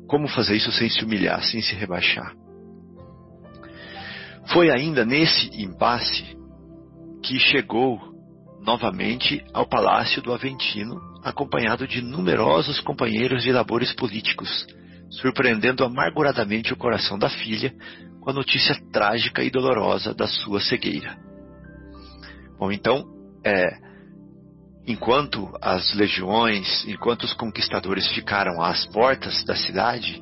Como 0.08 0.26
fazer 0.28 0.56
isso 0.56 0.72
sem 0.72 0.88
se 0.88 1.04
humilhar, 1.04 1.42
sem 1.44 1.62
se 1.62 1.74
rebaixar? 1.74 2.32
Foi 4.52 4.70
ainda 4.70 5.04
nesse 5.04 5.50
impasse 5.62 6.36
que 7.22 7.38
chegou 7.38 8.00
novamente 8.64 9.44
ao 9.54 9.66
palácio 9.66 10.20
do 10.20 10.32
Aventino, 10.32 11.00
acompanhado 11.22 11.86
de 11.86 12.02
numerosos 12.02 12.80
companheiros 12.80 13.42
de 13.42 13.52
labores 13.52 13.92
políticos, 13.92 14.66
surpreendendo 15.10 15.84
amarguradamente 15.84 16.72
o 16.72 16.76
coração 16.76 17.18
da 17.18 17.28
filha 17.28 17.72
a 18.30 18.34
notícia 18.34 18.74
trágica 18.92 19.42
e 19.42 19.50
dolorosa 19.50 20.14
da 20.14 20.26
sua 20.26 20.60
cegueira. 20.60 21.16
Bom, 22.58 22.70
então, 22.70 23.04
é, 23.44 23.78
enquanto 24.86 25.50
as 25.62 25.94
legiões, 25.94 26.84
enquanto 26.86 27.24
os 27.24 27.32
conquistadores 27.32 28.08
ficaram 28.12 28.62
às 28.62 28.86
portas 28.86 29.44
da 29.44 29.54
cidade, 29.54 30.20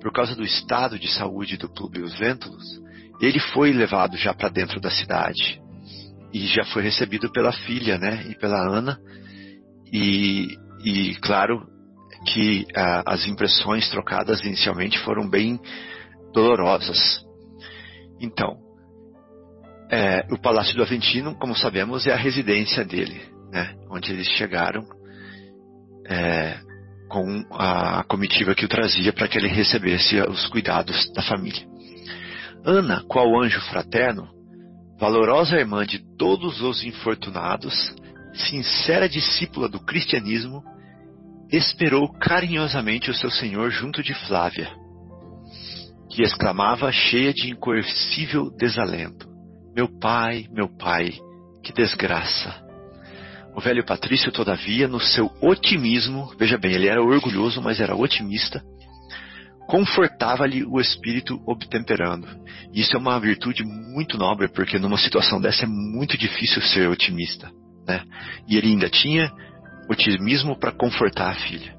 por 0.00 0.12
causa 0.12 0.34
do 0.34 0.44
estado 0.44 0.98
de 0.98 1.08
saúde 1.08 1.56
do 1.56 1.68
Publius 1.68 2.18
Lentulus, 2.18 2.82
ele 3.20 3.38
foi 3.38 3.72
levado 3.72 4.16
já 4.16 4.34
para 4.34 4.48
dentro 4.48 4.80
da 4.80 4.90
cidade 4.90 5.60
e 6.32 6.46
já 6.46 6.64
foi 6.66 6.82
recebido 6.82 7.30
pela 7.30 7.52
filha, 7.52 7.98
né, 7.98 8.26
e 8.28 8.34
pela 8.36 8.58
Ana, 8.58 8.98
e, 9.92 10.56
e 10.82 11.14
claro 11.16 11.66
que 12.32 12.66
ah, 12.74 13.02
as 13.06 13.26
impressões 13.26 13.88
trocadas 13.90 14.42
inicialmente 14.44 14.98
foram 15.00 15.28
bem 15.28 15.60
dolorosas. 16.32 17.22
Então, 18.22 18.56
é, 19.90 20.24
o 20.30 20.38
Palácio 20.38 20.76
do 20.76 20.82
Aventino, 20.82 21.34
como 21.34 21.56
sabemos, 21.56 22.06
é 22.06 22.12
a 22.12 22.16
residência 22.16 22.84
dele, 22.84 23.20
né? 23.50 23.74
onde 23.90 24.12
eles 24.12 24.28
chegaram 24.28 24.86
é, 26.08 26.56
com 27.08 27.44
a 27.50 28.04
comitiva 28.04 28.54
que 28.54 28.64
o 28.64 28.68
trazia 28.68 29.12
para 29.12 29.28
que 29.28 29.36
ele 29.36 29.48
recebesse 29.48 30.18
os 30.22 30.46
cuidados 30.46 31.12
da 31.12 31.22
família. 31.22 31.66
Ana, 32.64 33.04
qual 33.08 33.38
anjo 33.42 33.60
fraterno, 33.62 34.28
valorosa 34.98 35.58
irmã 35.58 35.84
de 35.84 35.98
todos 36.16 36.62
os 36.62 36.84
infortunados, 36.84 37.94
sincera 38.32 39.08
discípula 39.08 39.68
do 39.68 39.80
cristianismo, 39.80 40.62
esperou 41.50 42.10
carinhosamente 42.18 43.10
o 43.10 43.14
seu 43.14 43.30
senhor 43.30 43.70
junto 43.70 44.02
de 44.02 44.14
Flávia, 44.26 44.70
que 46.12 46.22
exclamava 46.22 46.92
cheia 46.92 47.32
de 47.32 47.50
incoercível 47.50 48.50
desalento: 48.56 49.26
Meu 49.74 49.88
pai, 49.98 50.46
meu 50.52 50.68
pai, 50.68 51.10
que 51.64 51.72
desgraça! 51.72 52.62
O 53.54 53.60
velho 53.60 53.84
Patrício, 53.84 54.30
todavia, 54.30 54.88
no 54.88 55.00
seu 55.00 55.30
otimismo, 55.40 56.32
veja 56.38 56.56
bem, 56.56 56.72
ele 56.72 56.88
era 56.88 57.02
orgulhoso, 57.02 57.60
mas 57.60 57.80
era 57.80 57.94
otimista, 57.94 58.62
confortava-lhe 59.66 60.64
o 60.64 60.80
espírito 60.80 61.38
obtemperando. 61.46 62.26
Isso 62.72 62.96
é 62.96 62.98
uma 62.98 63.18
virtude 63.18 63.62
muito 63.62 64.16
nobre, 64.16 64.48
porque 64.48 64.78
numa 64.78 64.96
situação 64.96 65.40
dessa 65.40 65.64
é 65.64 65.68
muito 65.68 66.16
difícil 66.16 66.62
ser 66.62 66.88
otimista. 66.88 67.50
Né? 67.86 68.02
E 68.48 68.56
ele 68.56 68.68
ainda 68.68 68.88
tinha 68.88 69.30
otimismo 69.88 70.58
para 70.58 70.72
confortar 70.72 71.30
a 71.30 71.34
filha. 71.34 71.74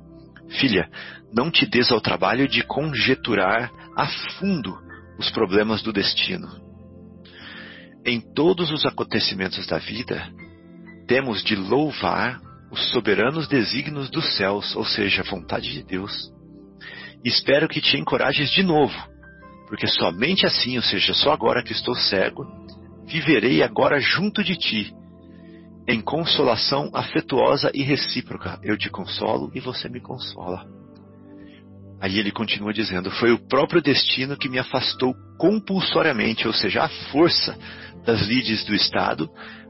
Filha, 0.60 0.88
não 1.34 1.50
te 1.50 1.66
des 1.66 1.92
ao 1.92 2.00
trabalho 2.00 2.48
de 2.48 2.62
conjeturar 2.64 3.72
a 3.96 4.08
fundo 4.40 4.78
os 5.18 5.30
problemas 5.32 5.82
do 5.82 5.94
destino. 5.94 6.48
Em 8.06 8.20
todos 8.20 8.72
os 8.72 8.86
acontecimentos 8.86 9.66
da 9.68 9.78
vida, 9.78 10.30
temos 11.08 11.44
de 11.44 11.56
louvar 11.56 12.40
os 12.72 12.92
soberanos 12.92 13.48
desígnios 13.48 14.10
dos 14.10 14.36
céus, 14.36 14.76
ou 14.76 14.84
seja, 14.84 15.22
a 15.22 15.30
vontade 15.30 15.72
de 15.72 15.84
Deus. 15.84 16.32
Espero 17.24 17.70
que 17.70 17.80
te 17.80 17.98
encorajes 17.98 18.50
de 18.50 18.64
novo, 18.64 18.96
porque 19.68 19.88
somente 19.88 20.46
assim, 20.46 20.76
ou 20.76 20.84
seja, 20.84 21.14
só 21.14 21.32
agora 21.32 21.64
que 21.64 21.72
estou 21.72 21.96
cego, 21.96 22.46
viverei 23.06 23.62
agora 23.64 24.00
junto 24.00 24.44
de 24.44 24.58
ti, 24.58 24.94
em 25.88 26.02
consolação 26.02 26.90
afetuosa 26.94 27.72
e 27.74 27.84
recíproca. 27.84 28.60
Eu 28.64 28.78
te 28.78 28.90
consolo 28.90 29.52
e 29.54 29.60
você 29.60 29.88
me 29.88 30.02
consola. 30.02 30.66
Aí 32.04 32.20
ele 32.20 32.34
continua 32.34 32.74
dizendo: 32.74 33.10
Foi 33.12 33.32
o 33.32 33.48
próprio 33.48 33.82
destino 33.82 34.36
que 34.36 34.50
me 34.50 34.60
afastou 34.60 35.16
compulsoriamente, 35.40 36.46
ou 36.46 36.54
seja, 36.54 36.84
a 36.84 36.90
força 36.90 37.58
das 38.06 38.28
lides 38.28 38.66
do 38.66 38.76
Estado, 38.76 39.30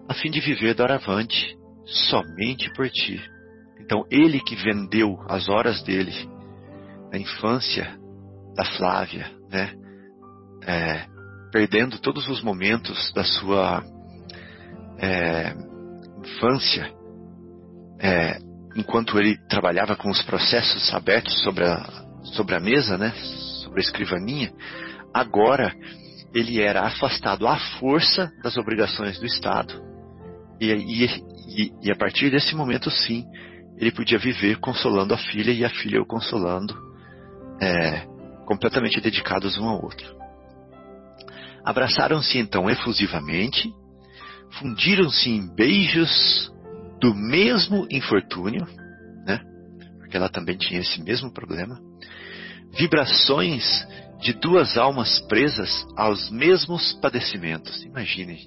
a 0.10 0.16
fim 0.16 0.32
de 0.32 0.40
viver 0.40 0.74
doravante 0.74 1.56
somente 1.86 2.74
por 2.74 2.90
ti. 2.90 3.22
Então, 3.80 4.04
ele 4.10 4.40
que 4.40 4.56
vendeu 4.56 5.16
as 5.30 5.48
horas 5.48 5.84
dele 5.84 6.12
na 7.12 7.20
infância 7.20 7.96
da 8.56 8.66
Flávia, 8.66 9.30
né? 9.52 9.72
É, 10.66 11.06
perdendo 11.52 12.00
todos 12.00 12.28
os 12.28 12.42
momentos 12.42 13.14
da 13.14 13.24
sua 13.24 13.84
é, 14.98 15.54
infância, 16.18 16.92
é, 18.00 18.40
enquanto 18.76 19.20
ele 19.20 19.38
trabalhava 19.48 19.96
com 19.96 20.10
os 20.10 20.24
processos 20.24 20.92
abertos 20.96 21.44
sobre 21.44 21.66
a, 21.66 22.03
sobre 22.24 22.56
a 22.56 22.60
mesa, 22.60 22.98
né, 22.98 23.12
sobre 23.64 23.80
a 23.80 23.84
escrivaninha, 23.84 24.52
agora 25.14 25.74
ele 26.34 26.60
era 26.60 26.82
afastado 26.82 27.48
à 27.48 27.58
força 27.80 28.32
das 28.44 28.58
obrigações 28.58 29.20
do 29.20 29.26
Estado. 29.26 29.82
E, 30.60 30.72
e, 30.72 31.72
e, 31.82 31.92
a 31.92 31.96
partir 31.96 32.32
desse 32.32 32.56
momento, 32.56 32.90
sim, 32.90 33.24
ele 33.78 33.92
podia 33.92 34.18
viver 34.18 34.60
consolando 34.60 35.14
a 35.14 35.18
filha 35.18 35.52
e 35.52 35.64
a 35.64 35.70
filha 35.70 36.02
o 36.02 36.06
consolando, 36.06 36.74
é, 37.62 38.06
completamente 38.46 39.00
dedicados 39.00 39.58
um 39.58 39.66
ao 39.66 39.84
outro. 39.84 40.16
Abraçaram-se 41.64 42.38
então 42.38 42.70
efusivamente 42.70 43.72
fundiram-se 44.60 45.30
em 45.30 45.48
beijos 45.56 46.52
do 47.00 47.14
mesmo 47.14 47.88
infortúnio? 47.90 48.66
Porque 50.14 50.18
ela 50.20 50.30
também 50.30 50.56
tinha 50.56 50.80
esse 50.80 51.02
mesmo 51.02 51.34
problema. 51.34 51.80
Vibrações 52.78 53.64
de 54.22 54.32
duas 54.34 54.78
almas 54.78 55.20
presas 55.22 55.88
aos 55.98 56.30
mesmos 56.30 56.94
padecimentos. 57.02 57.82
Imaginem, 57.84 58.38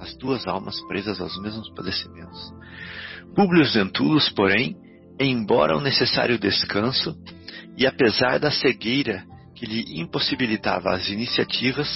as 0.00 0.16
duas 0.16 0.46
almas 0.46 0.80
presas 0.88 1.20
aos 1.20 1.38
mesmos 1.42 1.68
padecimentos. 1.74 2.54
Públio 3.36 3.62
Lentulus, 3.74 4.30
porém, 4.30 4.74
embora 5.20 5.76
o 5.76 5.80
necessário 5.82 6.38
descanso, 6.38 7.14
e 7.76 7.86
apesar 7.86 8.38
da 8.38 8.50
cegueira 8.50 9.26
que 9.54 9.66
lhe 9.66 10.00
impossibilitava 10.00 10.94
as 10.94 11.06
iniciativas, 11.10 11.86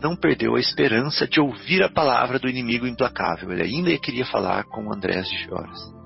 não 0.00 0.14
perdeu 0.14 0.54
a 0.54 0.60
esperança 0.60 1.26
de 1.26 1.40
ouvir 1.40 1.82
a 1.82 1.90
palavra 1.90 2.38
do 2.38 2.48
inimigo 2.48 2.86
implacável. 2.86 3.50
Ele 3.50 3.62
ainda 3.64 3.98
queria 3.98 4.24
falar 4.24 4.62
com 4.66 4.94
Andrés 4.94 5.28
de 5.28 5.36
Fioras. 5.44 6.03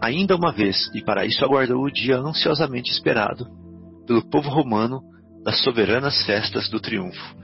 Ainda 0.00 0.36
uma 0.36 0.52
vez, 0.52 0.76
e 0.94 1.02
para 1.02 1.26
isso 1.26 1.44
aguardou 1.44 1.82
o 1.82 1.90
dia 1.90 2.18
ansiosamente 2.18 2.90
esperado 2.90 3.46
pelo 4.06 4.28
povo 4.28 4.48
romano 4.48 5.00
das 5.44 5.62
soberanas 5.62 6.24
festas 6.24 6.68
do 6.68 6.80
triunfo. 6.80 7.36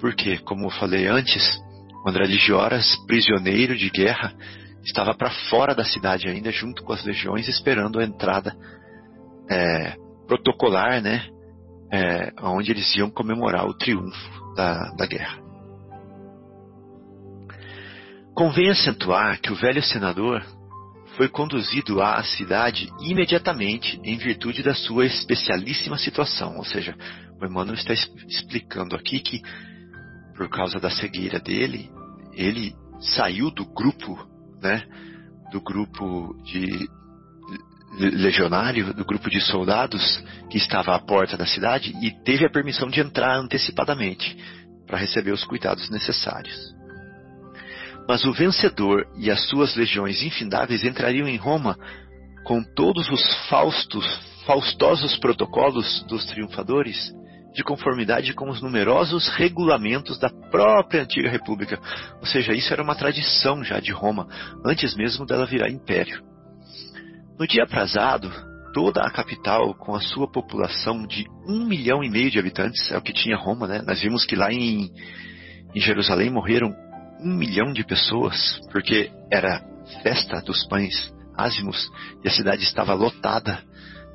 Porque, 0.00 0.38
como 0.38 0.66
eu 0.66 0.70
falei 0.70 1.06
antes, 1.06 1.58
o 2.04 2.08
André 2.08 2.26
de 2.26 2.36
Gioras, 2.38 2.96
prisioneiro 3.06 3.76
de 3.76 3.90
guerra, 3.90 4.32
estava 4.84 5.14
para 5.14 5.30
fora 5.50 5.74
da 5.74 5.84
cidade 5.84 6.28
ainda, 6.28 6.52
junto 6.52 6.84
com 6.84 6.92
as 6.92 7.04
legiões, 7.04 7.48
esperando 7.48 7.98
a 7.98 8.04
entrada 8.04 8.54
é, 9.50 9.96
protocolar, 10.26 11.02
né, 11.02 11.26
é, 11.92 12.32
onde 12.42 12.70
eles 12.70 12.94
iam 12.96 13.10
comemorar 13.10 13.66
o 13.66 13.74
triunfo 13.74 14.54
da, 14.54 14.92
da 14.92 15.06
guerra. 15.06 15.38
Convém 18.34 18.70
acentuar 18.70 19.40
que 19.40 19.50
o 19.50 19.56
velho 19.56 19.82
senador 19.82 20.44
foi 21.16 21.28
conduzido 21.28 22.02
à 22.02 22.22
cidade 22.22 22.92
imediatamente 23.00 23.98
em 24.04 24.16
virtude 24.18 24.62
da 24.62 24.74
sua 24.74 25.06
especialíssima 25.06 25.96
situação. 25.96 26.56
Ou 26.56 26.64
seja, 26.64 26.94
o 27.40 27.44
Emmanuel 27.44 27.74
está 27.74 27.94
explicando 27.94 28.94
aqui 28.94 29.20
que, 29.20 29.40
por 30.36 30.48
causa 30.48 30.78
da 30.78 30.90
cegueira 30.90 31.40
dele, 31.40 31.90
ele 32.34 32.74
saiu 33.00 33.50
do 33.50 33.64
grupo, 33.64 34.16
né, 34.62 34.84
do 35.50 35.60
grupo 35.60 36.34
de 36.44 36.88
legionário, 37.98 38.92
do 38.92 39.04
grupo 39.04 39.30
de 39.30 39.40
soldados 39.40 40.22
que 40.50 40.58
estava 40.58 40.94
à 40.94 40.98
porta 40.98 41.36
da 41.36 41.46
cidade 41.46 41.94
e 42.02 42.10
teve 42.24 42.44
a 42.44 42.50
permissão 42.50 42.90
de 42.90 43.00
entrar 43.00 43.38
antecipadamente 43.38 44.36
para 44.86 44.98
receber 44.98 45.32
os 45.32 45.44
cuidados 45.44 45.88
necessários. 45.88 46.75
Mas 48.08 48.24
o 48.24 48.32
vencedor 48.32 49.06
e 49.18 49.30
as 49.30 49.48
suas 49.48 49.74
legiões 49.74 50.22
infindáveis 50.22 50.84
entrariam 50.84 51.26
em 51.26 51.36
Roma 51.36 51.76
com 52.44 52.62
todos 52.62 53.10
os 53.10 53.48
faustos, 53.48 54.06
faustosos 54.46 55.18
protocolos 55.18 56.04
dos 56.08 56.24
triunfadores, 56.26 57.12
de 57.52 57.64
conformidade 57.64 58.34
com 58.34 58.50
os 58.50 58.60
numerosos 58.60 59.28
regulamentos 59.30 60.18
da 60.18 60.28
própria 60.28 61.02
antiga 61.02 61.28
república. 61.28 61.80
Ou 62.20 62.26
seja, 62.26 62.52
isso 62.52 62.72
era 62.72 62.82
uma 62.82 62.94
tradição 62.94 63.64
já 63.64 63.80
de 63.80 63.90
Roma, 63.90 64.28
antes 64.64 64.94
mesmo 64.94 65.26
dela 65.26 65.46
virar 65.46 65.70
império. 65.70 66.22
No 67.38 67.46
dia 67.46 67.64
aprazado, 67.64 68.30
toda 68.72 69.00
a 69.00 69.10
capital, 69.10 69.74
com 69.74 69.94
a 69.94 70.00
sua 70.00 70.30
população 70.30 71.06
de 71.06 71.26
um 71.48 71.66
milhão 71.66 72.04
e 72.04 72.10
meio 72.10 72.30
de 72.30 72.38
habitantes, 72.38 72.90
é 72.92 72.98
o 72.98 73.02
que 73.02 73.12
tinha 73.12 73.36
Roma, 73.36 73.66
né? 73.66 73.82
Nós 73.86 74.00
vimos 74.02 74.26
que 74.26 74.36
lá 74.36 74.52
em, 74.52 74.90
em 75.74 75.80
Jerusalém 75.80 76.30
morreram 76.30 76.74
um 77.26 77.36
milhão 77.36 77.72
de 77.72 77.84
pessoas, 77.84 78.60
porque 78.70 79.10
era 79.30 79.60
festa 80.02 80.40
dos 80.42 80.64
pães 80.68 81.12
ázimos 81.36 81.90
e 82.24 82.28
a 82.28 82.30
cidade 82.30 82.62
estava 82.62 82.94
lotada. 82.94 83.62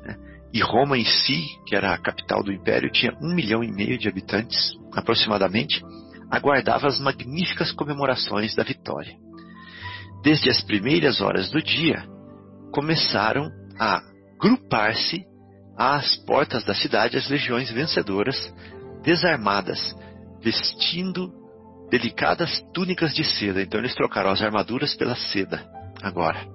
Né? 0.04 0.16
E 0.52 0.62
Roma 0.62 0.96
em 0.96 1.04
si, 1.04 1.44
que 1.66 1.76
era 1.76 1.92
a 1.92 1.98
capital 1.98 2.42
do 2.42 2.50
império, 2.50 2.90
tinha 2.90 3.12
um 3.20 3.34
milhão 3.34 3.62
e 3.62 3.70
meio 3.70 3.98
de 3.98 4.08
habitantes, 4.08 4.72
aproximadamente, 4.94 5.82
aguardava 6.30 6.86
as 6.86 6.98
magníficas 6.98 7.70
comemorações 7.72 8.54
da 8.54 8.62
vitória. 8.62 9.14
Desde 10.22 10.48
as 10.48 10.62
primeiras 10.62 11.20
horas 11.20 11.50
do 11.50 11.60
dia, 11.60 12.06
começaram 12.72 13.50
a 13.78 14.00
grupar-se 14.40 15.22
às 15.76 16.16
portas 16.24 16.64
da 16.64 16.74
cidade 16.74 17.18
as 17.18 17.28
legiões 17.28 17.70
vencedoras, 17.70 18.36
desarmadas, 19.02 19.94
vestindo 20.40 21.41
delicadas 21.92 22.58
túnicas 22.72 23.14
de 23.14 23.22
seda. 23.22 23.60
Então 23.60 23.78
eles 23.78 23.94
trocaram 23.94 24.30
as 24.30 24.40
armaduras 24.40 24.94
pela 24.94 25.14
seda, 25.14 25.62
agora, 26.02 26.48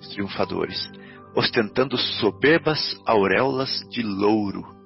os 0.00 0.08
triunfadores, 0.08 0.90
ostentando 1.36 1.98
soberbas 1.98 2.80
auréolas 3.06 3.70
de 3.90 4.02
louro. 4.02 4.80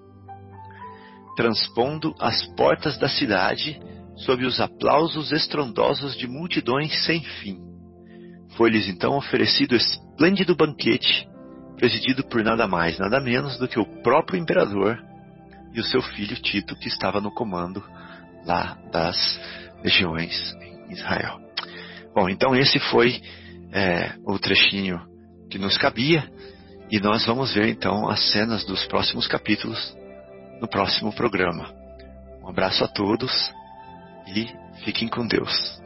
transpondo 1.37 2.15
as 2.21 2.47
portas 2.55 2.97
da 2.97 3.09
cidade 3.09 3.81
sob 4.19 4.45
os 4.45 4.61
aplausos 4.61 5.33
estrondosos 5.33 6.17
de 6.17 6.29
multidões 6.29 7.05
sem 7.05 7.21
fim. 7.21 7.59
Foi-lhes 8.57 8.87
então 8.87 9.17
oferecido 9.17 9.75
esplêndido 9.75 10.55
banquete, 10.55 11.29
presidido 11.77 12.23
por 12.23 12.45
nada 12.45 12.69
mais, 12.69 12.97
nada 13.01 13.21
menos 13.21 13.59
do 13.59 13.67
que 13.67 13.81
o 13.81 14.03
próprio 14.03 14.39
imperador 14.39 14.97
e 15.73 15.81
o 15.81 15.85
seu 15.85 16.01
filho 16.01 16.37
Tito, 16.37 16.77
que 16.77 16.87
estava 16.87 17.21
no 17.21 17.33
comando 17.33 17.83
lá 18.47 18.79
das 18.93 19.19
legiões 19.85 20.55
em 20.89 20.93
Israel. 20.93 21.39
Bom, 22.15 22.29
então 22.29 22.57
esse 22.57 22.79
foi 22.79 23.21
é, 23.73 24.15
o 24.25 24.39
trechinho 24.39 25.01
que 25.51 25.59
nos 25.59 25.77
cabia 25.77 26.29
e 26.91 26.99
nós 26.99 27.27
vamos 27.27 27.55
ver 27.55 27.69
então 27.69 28.09
as 28.09 28.33
cenas 28.33 28.65
dos 28.65 28.87
próximos 28.87 29.27
capítulos 29.27 29.95
no 30.61 30.69
próximo 30.69 31.13
programa. 31.13 31.73
Um 32.43 32.49
abraço 32.49 32.83
a 32.85 32.89
todos 32.89 33.53
e 34.35 34.49
fiquem 34.85 35.09
com 35.09 35.27
Deus. 35.27 35.84